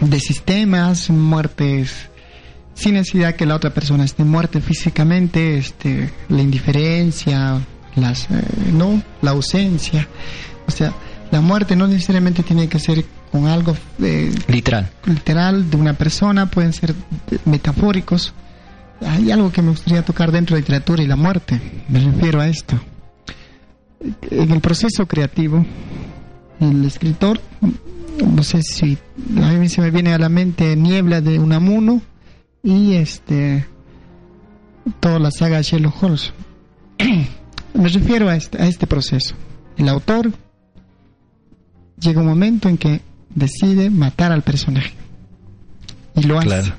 [0.00, 2.10] de sistemas, muertes
[2.74, 7.60] sin necesidad que la otra persona esté muerta físicamente, este, la indiferencia,
[7.94, 10.08] las, eh, no, la ausencia,
[10.66, 10.92] o sea,
[11.30, 16.48] la muerte no necesariamente tiene que ser con algo eh, literal, literal de una persona,
[16.48, 16.94] pueden ser
[17.44, 18.32] metafóricos.
[19.00, 22.46] Hay algo que me gustaría tocar dentro de literatura y la muerte, me refiero a
[22.46, 22.78] esto.
[24.30, 25.66] En el proceso creativo,
[26.60, 27.40] el escritor,
[28.24, 28.96] no sé si
[29.42, 32.02] a mí se me viene a la mente Niebla de Unamuno,
[32.62, 33.66] y este
[35.00, 36.32] toda la saga de Sherlock Holmes.
[37.74, 39.34] Me refiero a este, a este proceso.
[39.76, 40.30] El autor
[41.98, 43.00] llega un momento en que
[43.34, 44.94] decide matar al personaje
[46.16, 46.48] y lo hace.
[46.48, 46.74] Claro.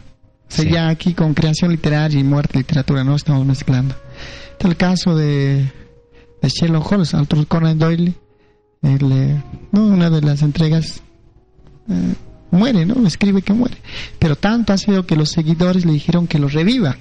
[0.69, 3.95] ya aquí con creación literaria y muerte literatura no estamos mezclando.
[4.59, 5.71] El caso de,
[6.41, 8.15] de Sherlock Holmes, Arthur Conan Doyle,
[8.81, 9.41] eh,
[9.71, 11.01] no, una de las entregas
[11.87, 12.13] eh,
[12.49, 13.05] muere, ¿no?
[13.05, 13.77] Escribe que muere.
[14.17, 16.97] Pero tanto ha sido que los seguidores le dijeron que lo reviva.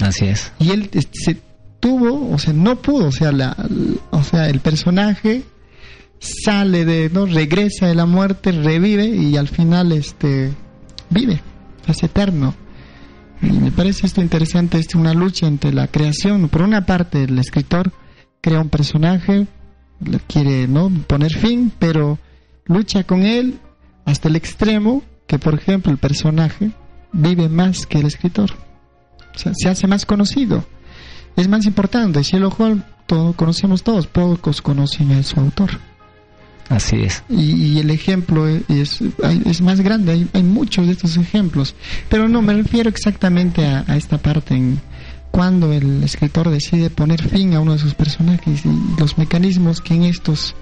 [0.00, 0.52] Así es.
[0.60, 1.40] Y él este, se
[1.80, 3.56] tuvo, o sea, no pudo, o sea, la,
[4.10, 5.42] o sea, el personaje
[6.20, 10.52] sale de, no, regresa de la muerte, revive y al final, este,
[11.10, 11.40] vive,
[11.86, 12.54] es eterno.
[13.40, 17.38] Y me parece esto interesante, es una lucha entre la creación, por una parte el
[17.38, 17.92] escritor
[18.40, 19.46] crea un personaje,
[20.00, 20.90] le quiere, ¿no?
[21.06, 22.18] Poner fin, pero
[22.64, 23.58] lucha con él
[24.04, 26.70] hasta el extremo que, por ejemplo, el personaje
[27.12, 28.50] vive más que el escritor.
[29.34, 30.64] Se hace más conocido.
[31.36, 32.24] Es más importante.
[32.24, 35.70] Si el Holmes todo, conocemos todos, pocos conocen a su autor.
[36.68, 37.22] Así es.
[37.30, 39.00] Y, el ejemplo es,
[39.46, 41.74] es más grande, hay, hay, muchos de estos ejemplos.
[42.10, 44.80] Pero no, me refiero exactamente a, a esta parte en
[45.30, 49.94] cuando el escritor decide poner fin a uno de sus personajes y los mecanismos que
[49.94, 50.54] en estos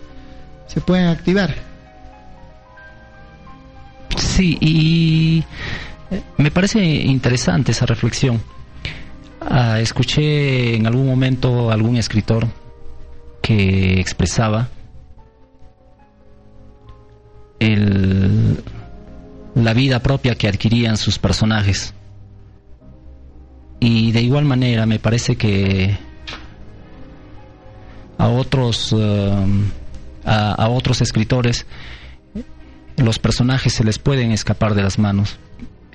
[0.66, 1.56] se pueden activar.
[4.16, 5.44] Sí, y
[6.36, 8.40] me parece interesante esa reflexión.
[9.40, 12.46] Ah, escuché en algún momento algún escritor
[13.42, 14.68] que expresaba
[17.60, 18.62] el,
[19.54, 21.94] la vida propia que adquirían sus personajes.
[23.80, 25.96] Y de igual manera me parece que
[28.18, 29.46] a otros eh,
[30.24, 31.66] a, otros escritores
[32.96, 35.38] los personajes se les pueden escapar de las manos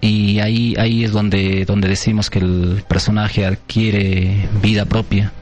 [0.02, 5.34] y ahí ahí es donde donde decimos que el personaje adquiere vida propia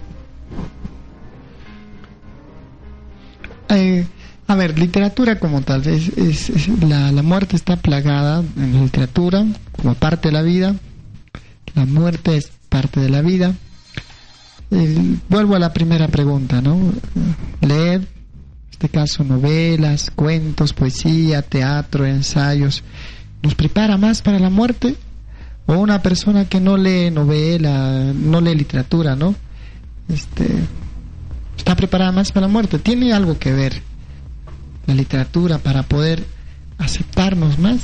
[3.69, 4.05] eh,
[4.49, 9.93] a ver literatura como tal es, la, la muerte está plagada en la literatura como
[9.95, 10.75] parte de la vida
[11.75, 13.53] la muerte es parte de la vida.
[15.29, 16.77] vuelvo a la primera pregunta, ¿no?
[17.61, 18.07] Leer, en
[18.71, 22.83] este caso, novelas, cuentos, poesía, teatro, ensayos,
[23.41, 24.95] ¿nos prepara más para la muerte?
[25.67, 29.35] O una persona que no lee novela, no lee literatura, ¿no?
[30.07, 30.47] Este,
[31.55, 32.79] está preparada más para la muerte.
[32.79, 33.88] Tiene algo que ver
[34.85, 36.25] la literatura para poder
[36.77, 37.81] aceptarnos más.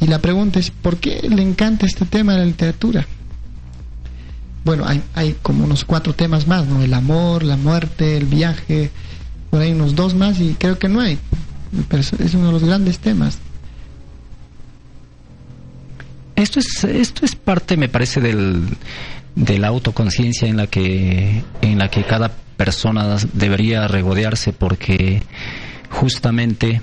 [0.00, 3.06] Y la pregunta es, ¿por qué le encanta este tema de la literatura?
[4.66, 6.82] bueno, hay, hay como unos cuatro temas más, ¿no?
[6.82, 8.90] El amor, la muerte, el viaje,
[9.48, 11.18] por ahí unos dos más y creo que no hay.
[11.88, 13.38] Pero es uno de los grandes temas.
[16.34, 18.66] Esto es, esto es parte, me parece, del,
[19.36, 25.22] de la autoconciencia en la que en la que cada persona debería regodearse porque
[25.90, 26.80] justamente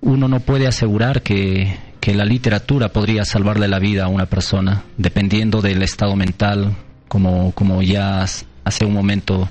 [0.00, 4.84] uno no puede asegurar que, que la literatura podría salvarle la vida a una persona,
[4.96, 6.76] dependiendo del estado mental,
[7.08, 9.48] como, como ya hace un momento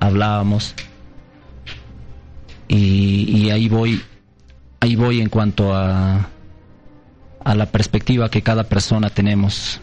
[0.00, 0.74] hablábamos.
[2.68, 4.02] Y, ahí voy,
[4.80, 6.28] ahí voy en cuanto a,
[7.44, 9.80] a la perspectiva que cada persona tenemos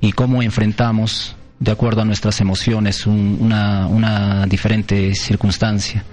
[0.00, 6.04] y cómo enfrentamos, de acuerdo a nuestras emociones, una, una diferente circunstancia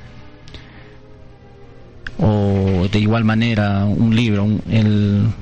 [2.20, 4.44] o de igual manera un libro.
[4.44, 5.34] Un,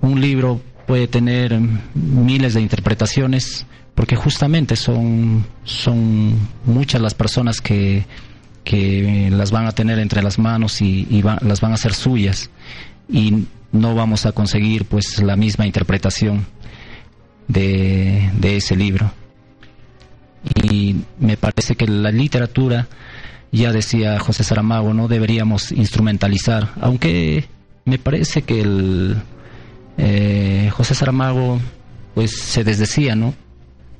[0.00, 1.58] un libro puede tener
[1.94, 8.06] miles de interpretaciones porque justamente son, son muchas las personas que,
[8.64, 12.48] que las van a tener entre las manos y, las van a hacer suyas
[13.08, 16.46] y no vamos a conseguir pues la misma interpretación
[17.48, 19.10] de, de ese libro.
[20.62, 22.86] Y me parece que la literatura
[23.52, 27.46] ya decía José Saramago, no deberíamos instrumentalizar, aunque
[27.84, 29.16] me parece que el
[29.96, 31.58] eh, José Saramago
[32.14, 33.34] pues se desdecía, ¿no?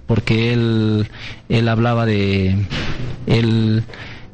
[0.07, 1.09] Porque él,
[1.49, 2.67] él hablaba de,
[3.27, 3.85] él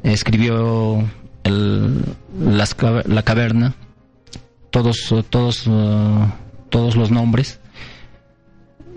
[0.02, 1.04] escribió
[1.42, 2.04] el,
[2.38, 3.74] la caverna,
[4.70, 6.26] todos, todos, uh,
[6.68, 7.60] todos los nombres,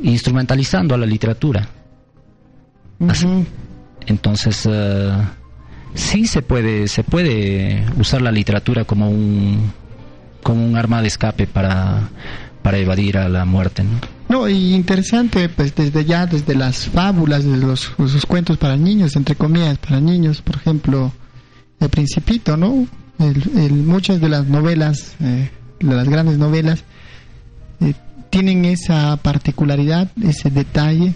[0.02, 1.68] instrumentalizando a la literatura.
[4.06, 5.24] Entonces, uh,
[5.94, 9.72] sí se puede, se puede usar la literatura como un,
[10.44, 12.10] como un arma de escape para,
[12.62, 13.84] para evadir a la muerte.
[13.84, 14.18] ¿no?
[14.30, 19.36] No, y interesante, pues desde ya, desde las fábulas, desde los, cuentos para niños, entre
[19.36, 21.14] comillas, para niños, por ejemplo,
[21.80, 22.88] El Principito, ¿no?
[23.20, 26.84] El, muchas de las novelas, eh, de las grandes novelas,
[27.80, 27.94] eh,
[28.30, 31.14] tienen esa particularidad, ese detalle,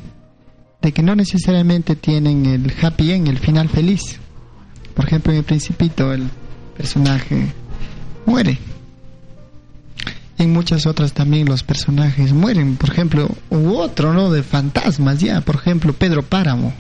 [0.82, 4.20] de que no necesariamente tienen el happy end, el final feliz.
[4.94, 6.30] Por ejemplo, en el Principito el
[6.78, 7.48] personaje
[8.26, 8.58] muere.
[10.38, 12.76] En muchas otras también los personajes mueren.
[12.76, 14.32] Por ejemplo, u otro, ¿no?
[14.32, 15.42] De fantasmas ya.
[15.42, 16.74] Por ejemplo, Pedro Páramo.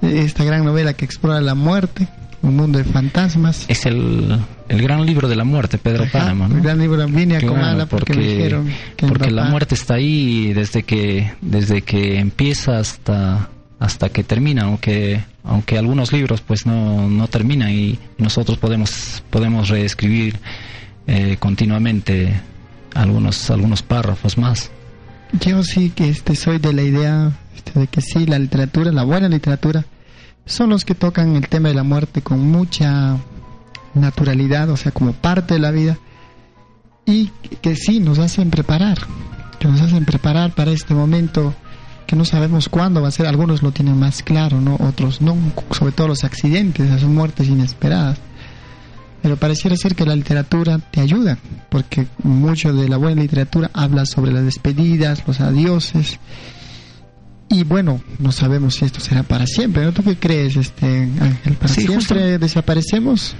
[0.00, 2.08] Esta gran novela que explora la muerte,
[2.42, 3.64] un mundo de fantasmas.
[3.68, 4.38] Es el,
[4.68, 6.48] el gran libro de la muerte, Pedro Páramo.
[6.48, 6.56] ¿no?
[6.56, 10.52] El gran libro viene a Comala porque, porque, dijeron que porque la muerte está ahí
[10.52, 17.08] desde que desde que empieza hasta hasta que termina, aunque aunque algunos libros pues no,
[17.08, 20.38] no terminan y nosotros podemos podemos reescribir
[21.06, 22.40] eh, continuamente
[22.94, 24.70] algunos algunos párrafos más.
[25.40, 29.04] Yo sí que este soy de la idea este, de que sí la literatura, la
[29.04, 29.84] buena literatura
[30.46, 33.16] son los que tocan el tema de la muerte con mucha
[33.94, 35.98] naturalidad, o sea, como parte de la vida
[37.04, 37.28] y
[37.60, 38.98] que sí nos hacen preparar,
[39.58, 41.54] que nos hacen preparar para este momento
[42.06, 44.76] que no sabemos cuándo va a ser, algunos lo tienen más claro, ¿no?
[44.76, 45.36] Otros no,
[45.70, 48.18] sobre todo los accidentes, las muertes inesperadas.
[49.22, 51.36] Pero pareciera ser que la literatura te ayuda,
[51.68, 56.20] porque mucho de la buena literatura habla sobre las despedidas, los adioses.
[57.48, 59.84] Y bueno, no sabemos si esto será para siempre.
[59.84, 59.92] ¿no?
[59.92, 60.86] ¿Tú qué crees, este
[61.20, 61.54] Ángel?
[61.54, 63.34] ¿Para siempre desaparecemos?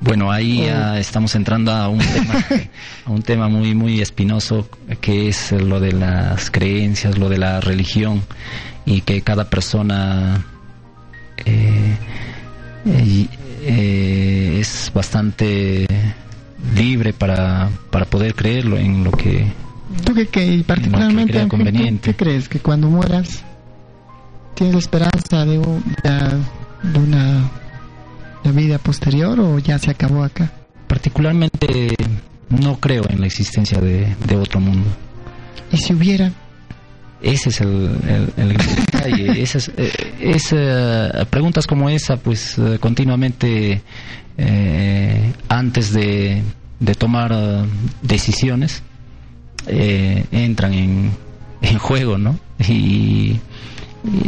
[0.00, 2.34] Bueno, ahí ya estamos entrando a un tema,
[3.06, 4.68] a un tema muy muy espinoso
[5.00, 8.22] que es lo de las creencias, lo de la religión
[8.84, 10.44] y que cada persona
[11.44, 11.96] eh,
[12.84, 15.86] eh, es bastante
[16.74, 19.46] libre para, para poder creerlo en lo que
[20.04, 22.10] ¿Tú qué, particularmente conveniente.
[22.10, 22.48] ¿qué, crees?
[22.48, 23.44] Que cuando mueras
[24.54, 27.50] tienes la esperanza de, de una
[28.46, 30.52] la vida posterior o ya se acabó acá?
[30.86, 31.94] Particularmente
[32.48, 34.88] no creo en la existencia de, otro mundo.
[35.72, 36.30] ¿Y si hubiera?
[37.20, 37.90] Ese es el,
[38.36, 38.56] el,
[38.92, 39.42] detalle.
[39.42, 39.90] Esas, eh,
[40.20, 43.82] eh, preguntas como esa, pues eh, continuamente
[45.48, 46.42] antes de,
[46.78, 47.34] de tomar
[48.02, 48.82] decisiones,
[49.66, 51.10] entran en,
[51.62, 52.38] en juego, ¿no?
[52.68, 53.40] Y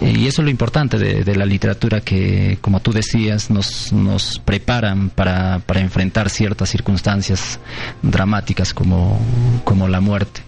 [0.02, 5.10] y eso es lo importante de, la literatura que, como tú decías, nos, nos preparan
[5.10, 7.60] para, para enfrentar ciertas circunstancias
[8.02, 9.20] dramáticas como,
[9.64, 10.42] como la muerte.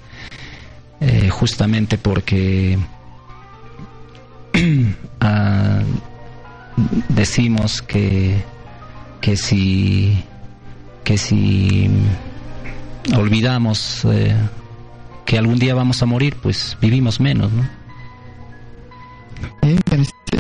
[1.01, 2.78] Eh, justamente porque
[5.20, 5.81] ah,
[7.09, 8.45] decimos que,
[9.20, 10.22] que si
[11.05, 11.91] que si
[13.16, 14.37] olvidamos eh,
[15.24, 17.80] que algún día vamos a morir, pues vivimos menos, ¿no?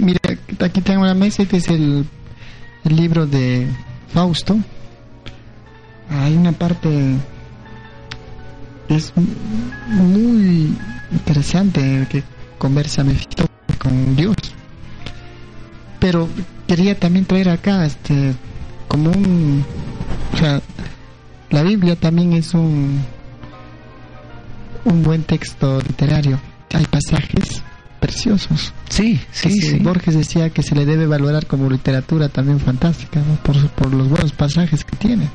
[0.02, 0.20] Mira,
[0.60, 2.06] aquí tengo una mesa, este es el,
[2.84, 3.66] el libro de
[4.12, 4.58] Fausto.
[6.08, 7.16] Hay una parte
[8.88, 9.12] es
[9.86, 10.76] muy
[11.12, 12.22] interesante que
[12.58, 13.04] conversa
[13.78, 14.36] con Dios.
[15.98, 16.28] Pero
[16.66, 18.34] quería también traer acá este
[18.88, 19.64] como un
[20.32, 20.60] o sea,
[21.50, 23.00] la Biblia también es un
[24.84, 26.40] un buen texto literario.
[26.72, 27.49] Hay pasajes
[28.00, 28.72] preciosos.
[28.88, 33.94] Sí, sí, Borges decía que se le debe valorar como literatura también fantástica, por, por
[33.94, 35.28] los buenos pasajes que tiene.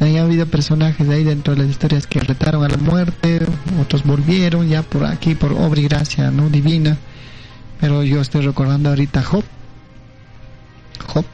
[0.00, 3.40] Ahí ha habido personajes ahí dentro de las historias que retaron a la muerte,
[3.80, 6.96] otros volvieron ya por aquí por obra y gracia no divina.
[7.80, 9.44] Pero yo estoy recordando ahorita Job.
[11.06, 11.24] Job.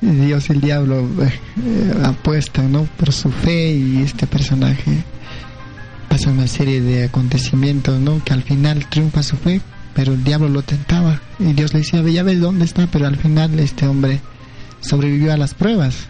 [0.00, 2.84] Dios y el diablo eh, apuestan, ¿no?
[2.84, 5.02] Por su fe y este personaje
[6.18, 8.20] pasa una serie de acontecimientos, ¿no?
[8.24, 9.60] Que al final triunfa su fe,
[9.94, 13.16] pero el diablo lo tentaba y Dios le decía, ya ves dónde está, pero al
[13.16, 14.20] final este hombre
[14.80, 16.08] sobrevivió a las pruebas.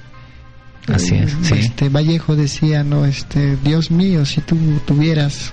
[0.86, 1.36] Así es.
[1.42, 1.54] Sí.
[1.56, 4.56] Este Vallejo decía, no, este, Dios mío, si tú
[4.86, 5.52] tuvieras,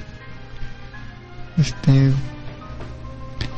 [1.58, 2.12] este,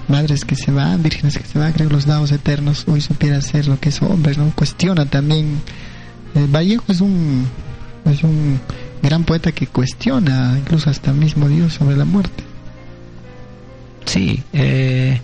[0.07, 3.67] madres que se van, vírgenes que se van, creo los dados eternos, hoy supiera ser
[3.67, 4.51] lo que es hombre, ¿no?
[4.55, 5.61] Cuestiona también.
[6.33, 7.45] Eh, Vallejo es un,
[8.05, 8.59] es un
[9.01, 12.43] gran poeta que cuestiona incluso hasta mismo Dios sobre la muerte.
[14.05, 15.19] Sí, eh,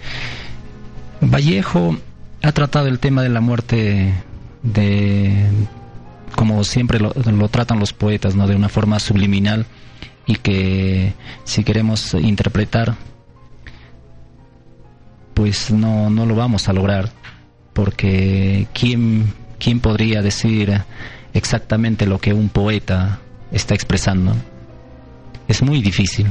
[1.21, 1.97] Vallejo
[2.41, 4.13] ha tratado el tema de la muerte
[4.61, 5.47] de
[6.35, 7.13] como siempre lo,
[7.49, 8.47] tratan los poetas, ¿no?
[8.47, 9.65] De una forma subliminal
[10.25, 11.13] y que
[11.43, 12.95] si queremos interpretar
[15.33, 17.11] pues no, no lo vamos a lograr
[17.73, 20.81] porque ¿quién, quién podría decir
[21.33, 23.19] exactamente lo que un poeta
[23.53, 24.35] está expresando.
[25.47, 26.27] Es muy difícil.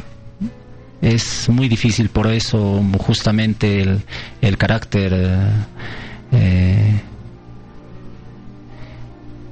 [1.01, 4.03] Es muy difícil, por eso justamente el,
[4.41, 5.49] el carácter eh,
[6.33, 7.01] eh,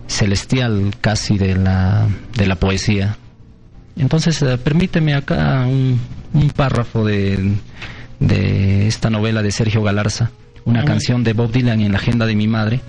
[0.06, 2.06] celestial casi de la,
[2.36, 3.16] de la poesía.
[3.96, 5.98] Entonces, eh, permíteme acá un,
[6.34, 7.54] un párrafo de,
[8.20, 10.30] de esta novela de Sergio Galarza,
[10.64, 12.80] una canción de Bob Dylan en la agenda de mi madre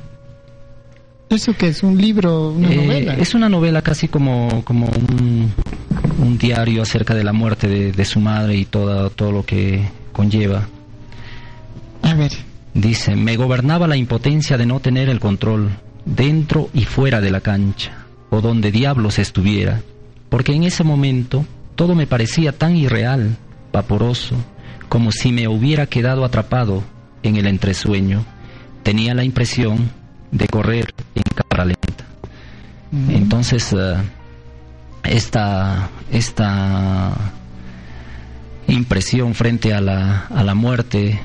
[1.31, 1.81] ¿Eso que es?
[1.81, 2.49] ¿Un libro?
[2.49, 3.13] ¿Una eh, novela?
[3.13, 5.53] Es una novela casi como, como un,
[6.19, 9.81] un diario acerca de la muerte de, de, su madre y todo, todo lo que
[10.11, 10.67] conlleva.
[12.01, 12.31] A ver.
[12.73, 15.69] Dice, me gobernaba la impotencia de no tener el control,
[16.03, 19.81] dentro y fuera de la cancha, o donde diablos estuviera,
[20.29, 23.37] porque en ese momento todo me parecía tan irreal,
[23.71, 24.35] vaporoso,
[24.89, 26.83] como si me hubiera quedado atrapado
[27.23, 28.25] en el entresueño.
[28.83, 30.00] Tenía la impresión
[30.31, 32.05] de correr en cámara lenta.
[33.09, 33.95] Entonces, eh,
[35.03, 37.11] esta, esta
[38.67, 41.19] impresión frente a la, a la muerte,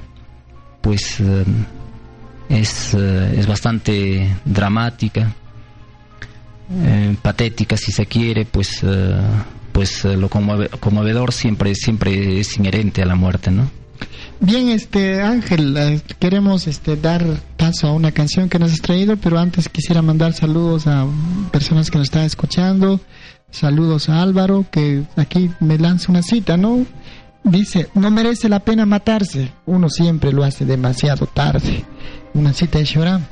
[0.80, 1.44] pues eh,
[2.48, 5.32] es, eh, es bastante dramática.
[7.22, 8.84] patética si se quiere, pues,
[9.72, 13.70] pues lo conmovedor siempre, siempre es inherente a la muerte, ¿no?
[14.40, 17.24] Bien, este Ángel, queremos este dar
[17.56, 21.06] paso a una canción que nos has traído, pero antes quisiera mandar saludos a
[21.50, 23.00] personas que nos están escuchando.
[23.50, 26.84] Saludos a Álvaro, que aquí me lanza una cita, ¿no?
[27.44, 31.84] Dice, no merece la pena matarse, uno siempre lo hace demasiado tarde.
[32.34, 33.26] Una cita de Shorán.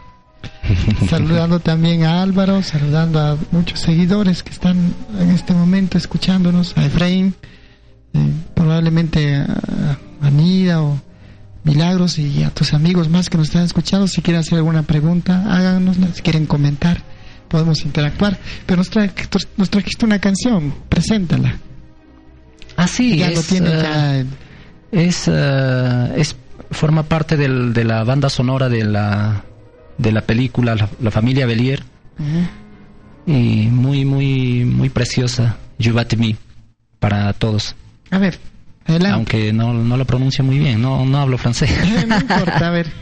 [1.09, 6.85] saludando también a Álvaro, saludando a muchos seguidores que están en este momento escuchándonos, a
[6.85, 7.35] Efraín,
[8.13, 11.01] eh, probablemente a Anida o
[11.65, 14.07] Milagros y a tus amigos más que nos están escuchando.
[14.07, 16.09] Si quieren hacer alguna pregunta, háganosla.
[16.13, 17.03] Si quieren comentar,
[17.49, 18.39] podemos interactuar.
[18.67, 18.91] Pero nos,
[19.57, 21.57] nos trajiste una canción, preséntala.
[22.77, 23.53] Así ah, es.
[23.53, 24.27] Eh,
[24.93, 26.37] es, eh, es,
[26.71, 29.45] forma parte del, de la banda sonora de la,
[29.97, 31.83] de la película La, familia Belier.
[33.27, 35.57] Y muy, muy, muy preciosa.
[35.79, 36.37] You Me
[36.99, 37.75] para todos.
[38.11, 38.39] A ver,
[38.87, 41.71] aunque no, no lo pronuncio muy bien, no, no hablo francés.
[42.07, 42.93] no importa, a ver.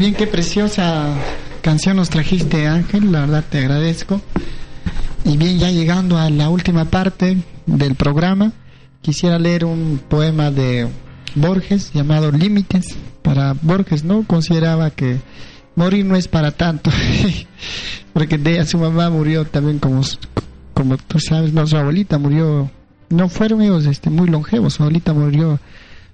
[0.00, 1.14] Qué preciosa
[1.60, 4.22] canción nos trajiste, Ángel, la verdad te agradezco.
[5.26, 7.36] Y bien, ya llegando a la última parte
[7.66, 8.52] del programa,
[9.02, 10.88] quisiera leer un poema de
[11.34, 12.96] Borges llamado Límites.
[13.20, 14.24] Para Borges, ¿no?
[14.26, 15.18] Consideraba que
[15.76, 16.90] morir no es para tanto,
[18.14, 20.00] porque de su mamá murió también como,
[20.72, 22.70] como tú sabes, su abuelita murió,
[23.10, 25.60] no fueron ellos este, muy longevos, su abuelita murió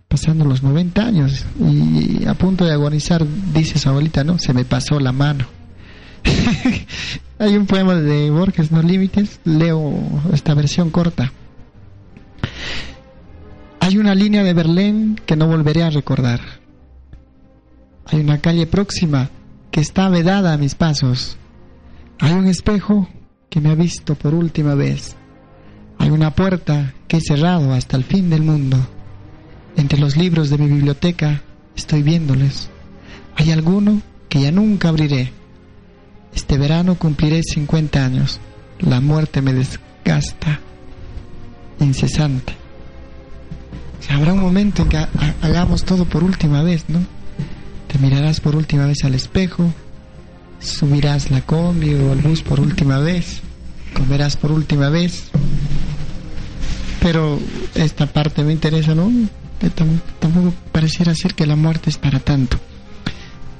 [0.09, 4.39] pasando los 90 años y a punto de agonizar, dice su abuelita, ¿no?
[4.39, 5.47] Se me pasó la mano.
[7.39, 9.95] Hay un poema de Borges, No Límites, leo
[10.33, 11.33] esta versión corta.
[13.81, 16.41] Hay una línea de Berlín que no volveré a recordar.
[18.07, 19.31] Hay una calle próxima
[19.71, 21.37] que está vedada a mis pasos.
[22.19, 23.09] Hay un espejo
[23.51, 25.17] que me ha visto por última vez.
[25.99, 28.79] Hay una puerta que he cerrado hasta el fin del mundo.
[29.77, 31.43] Entre los libros de mi biblioteca
[31.77, 32.71] estoy viéndoles.
[33.37, 35.33] Hay alguno que ya nunca abriré.
[36.35, 38.41] Este verano cumpliré 50 años.
[38.81, 40.61] La muerte me desgasta
[41.81, 42.55] incesante.
[44.09, 45.07] habrá un momento en que
[45.43, 47.01] hagamos todo por última vez, ¿no?
[47.89, 49.73] Te mirarás por última vez al espejo,
[50.61, 53.41] subirás la combi o el bus por última vez,
[53.95, 55.25] comerás por última vez.
[57.01, 57.39] Pero
[57.75, 59.11] esta parte me interesa, ¿no?
[60.21, 62.59] Tampoco pareciera ser que la muerte es para tanto.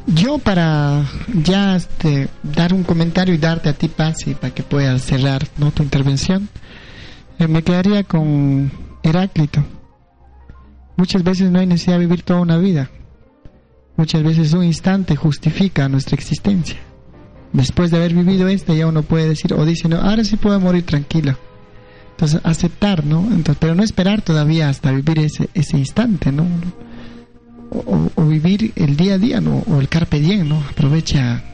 [0.07, 1.05] Yo para
[1.43, 5.47] ya este, dar un comentario y darte a ti paz y para que puedas cerrar
[5.59, 5.73] ¿no?
[5.73, 6.49] tu intervención,
[7.39, 8.71] eh, me quedaría con
[9.03, 9.65] Heráclito.
[10.97, 12.91] Muchas veces no hay necesidad de vivir toda una vida.
[13.97, 16.79] Muchas veces un instante justifica nuestra existencia.
[17.53, 20.61] Después de haber vivido esta ya uno puede decir o dice, no, ahora sí puedo
[20.61, 21.37] morir tranquilo.
[22.17, 23.21] Entonces, aceptar, ¿no?
[23.27, 26.47] Entonces, pero no esperar todavía hasta vivir ese, ese instante, ¿no?
[27.71, 29.63] O, vivir el día a día, ¿no?
[29.67, 30.59] O el carpe diem, ¿no?
[30.71, 31.45] Aprovecha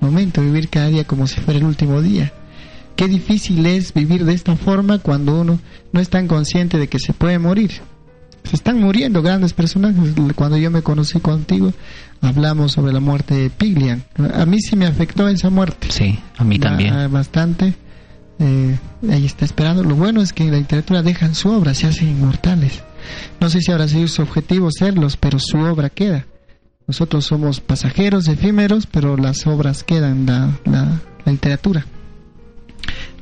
[0.00, 2.32] el momento, vivir cada día como si fuera el último día.
[2.94, 5.58] Qué difícil es vivir de esta forma cuando uno
[5.90, 7.72] no es tan consciente de que se puede morir.
[8.44, 10.14] Se están muriendo grandes personajes.
[10.36, 11.72] Cuando yo me conocí contigo,
[12.20, 14.04] hablamos sobre la muerte de Piglian.
[14.32, 15.88] A mí sí me afectó esa muerte.
[15.90, 17.10] Sí, a mí también.
[17.10, 17.74] Bastante
[18.38, 18.78] eh,
[19.10, 19.82] ahí está esperando.
[19.82, 22.82] Lo bueno es que en la literatura dejan su obra, se hacen inmortales.
[23.40, 26.26] No sé si habrá sido su objetivo serlos, pero su obra queda.
[26.86, 31.86] Nosotros somos pasajeros, efímeros, pero las obras quedan, la, la, literatura.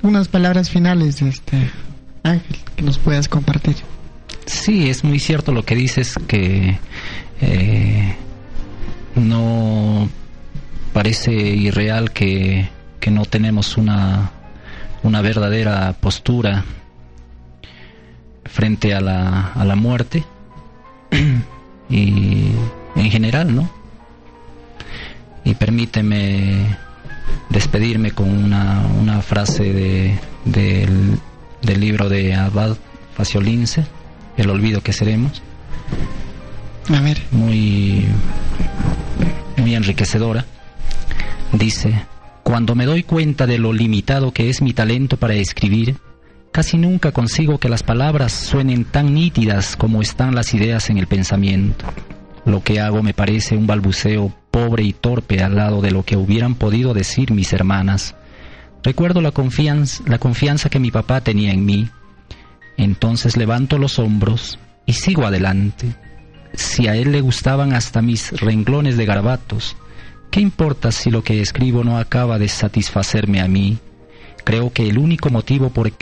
[0.02, 1.70] Unas palabras finales, de este
[2.24, 3.76] Ángel, que nos puedas compartir.
[4.46, 6.76] Sí, es muy cierto lo que dices, que
[7.40, 8.16] eh,
[9.14, 10.08] no
[10.92, 14.32] parece irreal que, que no tenemos una
[15.02, 16.64] una verdadera postura
[18.44, 20.24] frente a la, a la muerte
[21.88, 22.50] y
[22.96, 23.70] en general, ¿no?
[25.44, 26.76] Y permíteme
[27.48, 31.18] despedirme con una, una frase de, del,
[31.62, 32.76] del libro de Abad
[33.16, 33.86] Faciolince,
[34.36, 35.42] El olvido que seremos.
[36.88, 37.20] A ver.
[37.30, 38.06] Muy,
[39.56, 40.44] muy enriquecedora.
[41.52, 42.06] Dice,
[42.52, 45.96] cuando me doy cuenta de lo limitado que es mi talento para escribir,
[46.52, 51.06] casi nunca consigo que las palabras suenen tan nítidas como están las ideas en el
[51.06, 51.86] pensamiento.
[52.44, 56.18] Lo que hago me parece un balbuceo pobre y torpe al lado de lo que
[56.18, 58.16] hubieran podido decir mis hermanas.
[58.82, 61.88] Recuerdo la confianza, la confianza que mi papá tenía en mí.
[62.76, 65.96] Entonces levanto los hombros y sigo adelante.
[66.52, 69.74] Si a él le gustaban hasta mis renglones de garabatos,
[70.32, 73.76] ¿Qué importa si lo que escribo no acaba de satisfacerme a mí?
[74.44, 75.92] Creo que el único motivo por,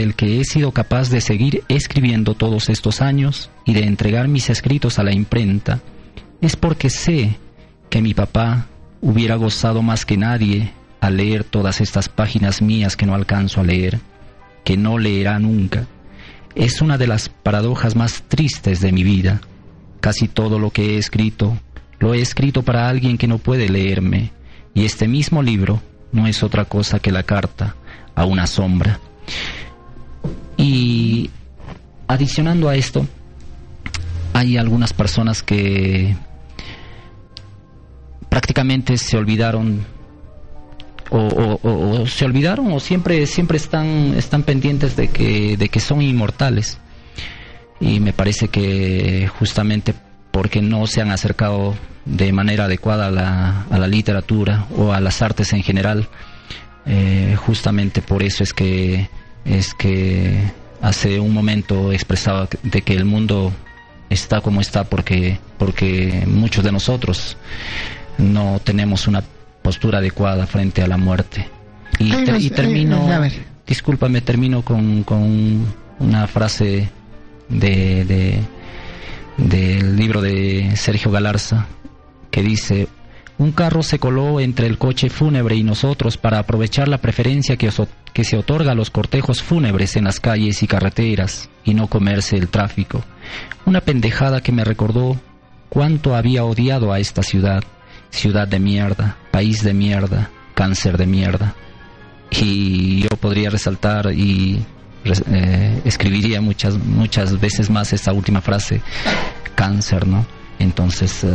[0.00, 4.50] el que he sido capaz de seguir escribiendo todos estos años y de entregar mis
[4.50, 5.78] escritos a la imprenta
[6.40, 7.38] es porque sé
[7.90, 8.66] que mi papá
[9.00, 13.64] hubiera gozado más que nadie al leer todas estas páginas mías que no alcanzo a
[13.64, 14.00] leer,
[14.64, 15.86] que no leerá nunca.
[16.56, 19.40] Es una de las paradojas más tristes de mi vida.
[20.00, 21.56] Casi todo lo que he escrito
[22.00, 24.32] lo he escrito para alguien que no puede leerme,
[24.74, 25.80] y este mismo libro
[26.12, 27.76] no es otra cosa que la carta
[28.14, 28.98] a una sombra.
[30.56, 31.30] Y
[32.08, 33.06] adicionando a esto,
[34.32, 36.16] hay algunas personas que
[38.28, 39.84] prácticamente se olvidaron
[41.10, 46.78] o, se olvidaron o siempre siempre están están pendientes de que de que son inmortales
[47.80, 49.92] y me parece que justamente
[50.30, 51.74] porque no se han acercado
[52.04, 56.08] de manera adecuada a la, a la literatura o a las artes en general.
[56.86, 59.08] Eh, justamente por eso es que
[59.44, 60.50] es que
[60.80, 63.52] hace un momento expresaba de que el mundo
[64.08, 67.36] está como está porque porque muchos de nosotros
[68.18, 69.22] no tenemos una
[69.62, 71.48] postura adecuada frente a la muerte.
[71.98, 73.08] Y, termino,
[73.66, 75.66] discúlpame, termino con, con
[75.98, 76.88] una frase
[77.48, 78.40] de, de,
[79.48, 81.66] del libro de Sergio Galarza
[82.30, 82.88] que dice,
[83.38, 87.70] un carro se coló entre el coche fúnebre y nosotros para aprovechar la preferencia que,
[87.70, 92.48] se otorga a los cortejos fúnebres en las calles y carreteras y no comerse el
[92.48, 93.02] tráfico.
[93.64, 95.18] Una pendejada que me recordó
[95.68, 97.64] cuánto había odiado a esta ciudad,
[98.10, 101.54] ciudad de mierda, país de mierda, cáncer de mierda.
[102.30, 104.64] Y yo podría resaltar y
[105.04, 108.80] eh, escribiría muchas, muchas veces más esta última frase,
[109.54, 110.26] cáncer, ¿no?
[110.58, 111.24] Entonces...
[111.24, 111.28] Eh,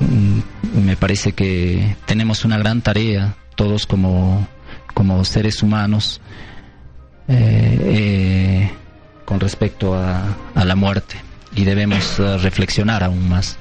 [0.00, 0.40] Mm,
[0.84, 4.46] me parece que tenemos una gran tarea, todos como,
[4.94, 6.20] como seres humanos,
[7.28, 8.70] eh, eh,
[9.24, 11.16] con respecto a, a, la muerte
[11.54, 13.56] y debemos uh, reflexionar aún más.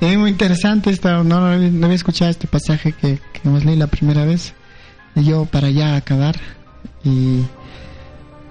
[0.00, 3.88] Es muy interesante, esta, no, no, había escuchado este pasaje que, que nos leí la
[3.88, 4.54] primera vez,
[5.16, 6.36] y yo para ya acabar,
[7.04, 7.42] y,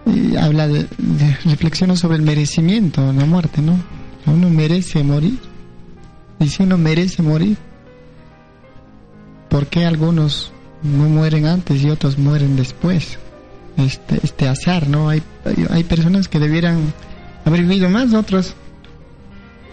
[0.08, 3.78] y habla de, de, sobre el merecimiento, la muerte, ¿no?
[4.26, 5.40] Uno merece morir
[6.40, 7.58] y si uno merece morir,
[9.50, 10.52] ¿por qué algunos
[10.84, 13.18] no mueren antes y otros mueren después?
[13.78, 15.10] Este, este azar, ¿no?
[15.10, 15.22] Hay,
[15.70, 16.94] hay personas que debieran
[17.46, 18.56] haber vivido más, otros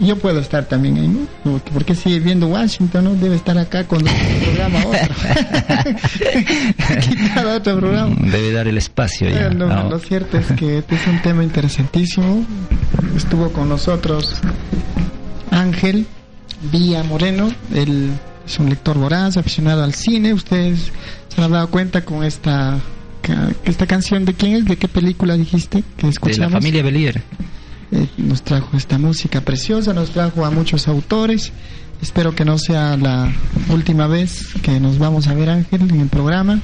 [0.00, 1.60] yo puedo estar también ahí, ¿no?
[1.72, 3.14] Porque sigue viendo Washington, ¿no?
[3.14, 5.14] Debe estar acá con otro programa otro.
[7.56, 8.16] otro programa.
[8.20, 9.50] Debe dar el espacio ya.
[9.50, 12.44] Lo cierto es que este es un tema interesantísimo.
[13.16, 14.34] Estuvo con nosotros
[15.50, 16.06] Ángel,
[16.72, 18.10] Vía Moreno, él
[18.46, 20.32] es un lector voraz, aficionado al cine.
[20.34, 20.90] Ustedes
[21.28, 22.80] se han dado cuenta con esta
[23.64, 26.38] esta canción de quién es, de qué película dijiste que escuchamos.
[26.38, 27.22] De la familia Belier.
[27.92, 31.52] Eh, nos trajo esta música preciosa, nos trajo a muchos autores.
[32.02, 33.32] Espero que no sea la
[33.70, 36.60] última vez que nos vamos a ver Ángel en el programa.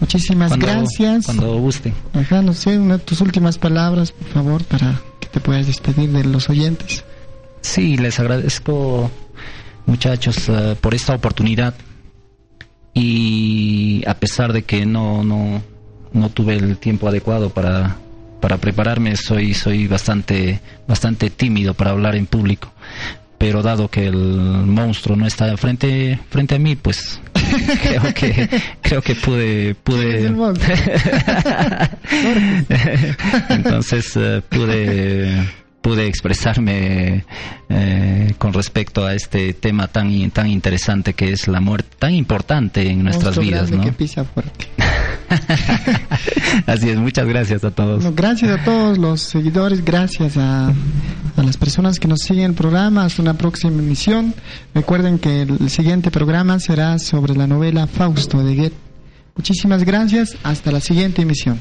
[0.00, 1.26] Muchísimas gracias.
[1.26, 1.92] Cuando guste.
[2.12, 6.24] Ajá, no sé, una, tus últimas palabras, por favor, para que te puedas despedir de
[6.24, 7.04] los oyentes.
[7.60, 9.10] Sí, les agradezco
[9.86, 11.74] muchachos eh, por esta oportunidad
[12.94, 15.62] y a pesar de que no, no,
[16.12, 17.96] no tuve el tiempo adecuado para,
[18.42, 22.72] para prepararme, soy, soy bastante, bastante tímido para hablar en público.
[23.38, 27.20] Pero dado que el monstruo no está frente, frente a mí, pues
[27.82, 28.48] creo que
[28.82, 30.26] creo que pude pude
[33.48, 35.48] entonces uh, pude
[35.82, 37.24] pude expresarme
[37.68, 42.88] eh, con respecto a este tema tan tan interesante que es la muerte, tan importante
[42.88, 43.82] en nuestras vidas, ¿no?
[43.82, 44.68] Que pisa fuerte.
[46.66, 48.14] Así es, muchas gracias a todos.
[48.14, 53.04] gracias a todos los seguidores, gracias a, a las personas que nos siguen el programa.
[53.04, 54.34] Hasta una próxima emisión.
[54.74, 58.76] Recuerden que el siguiente programa será sobre la novela Fausto de Goethe.
[59.34, 61.58] Muchísimas gracias, hasta la siguiente emisión.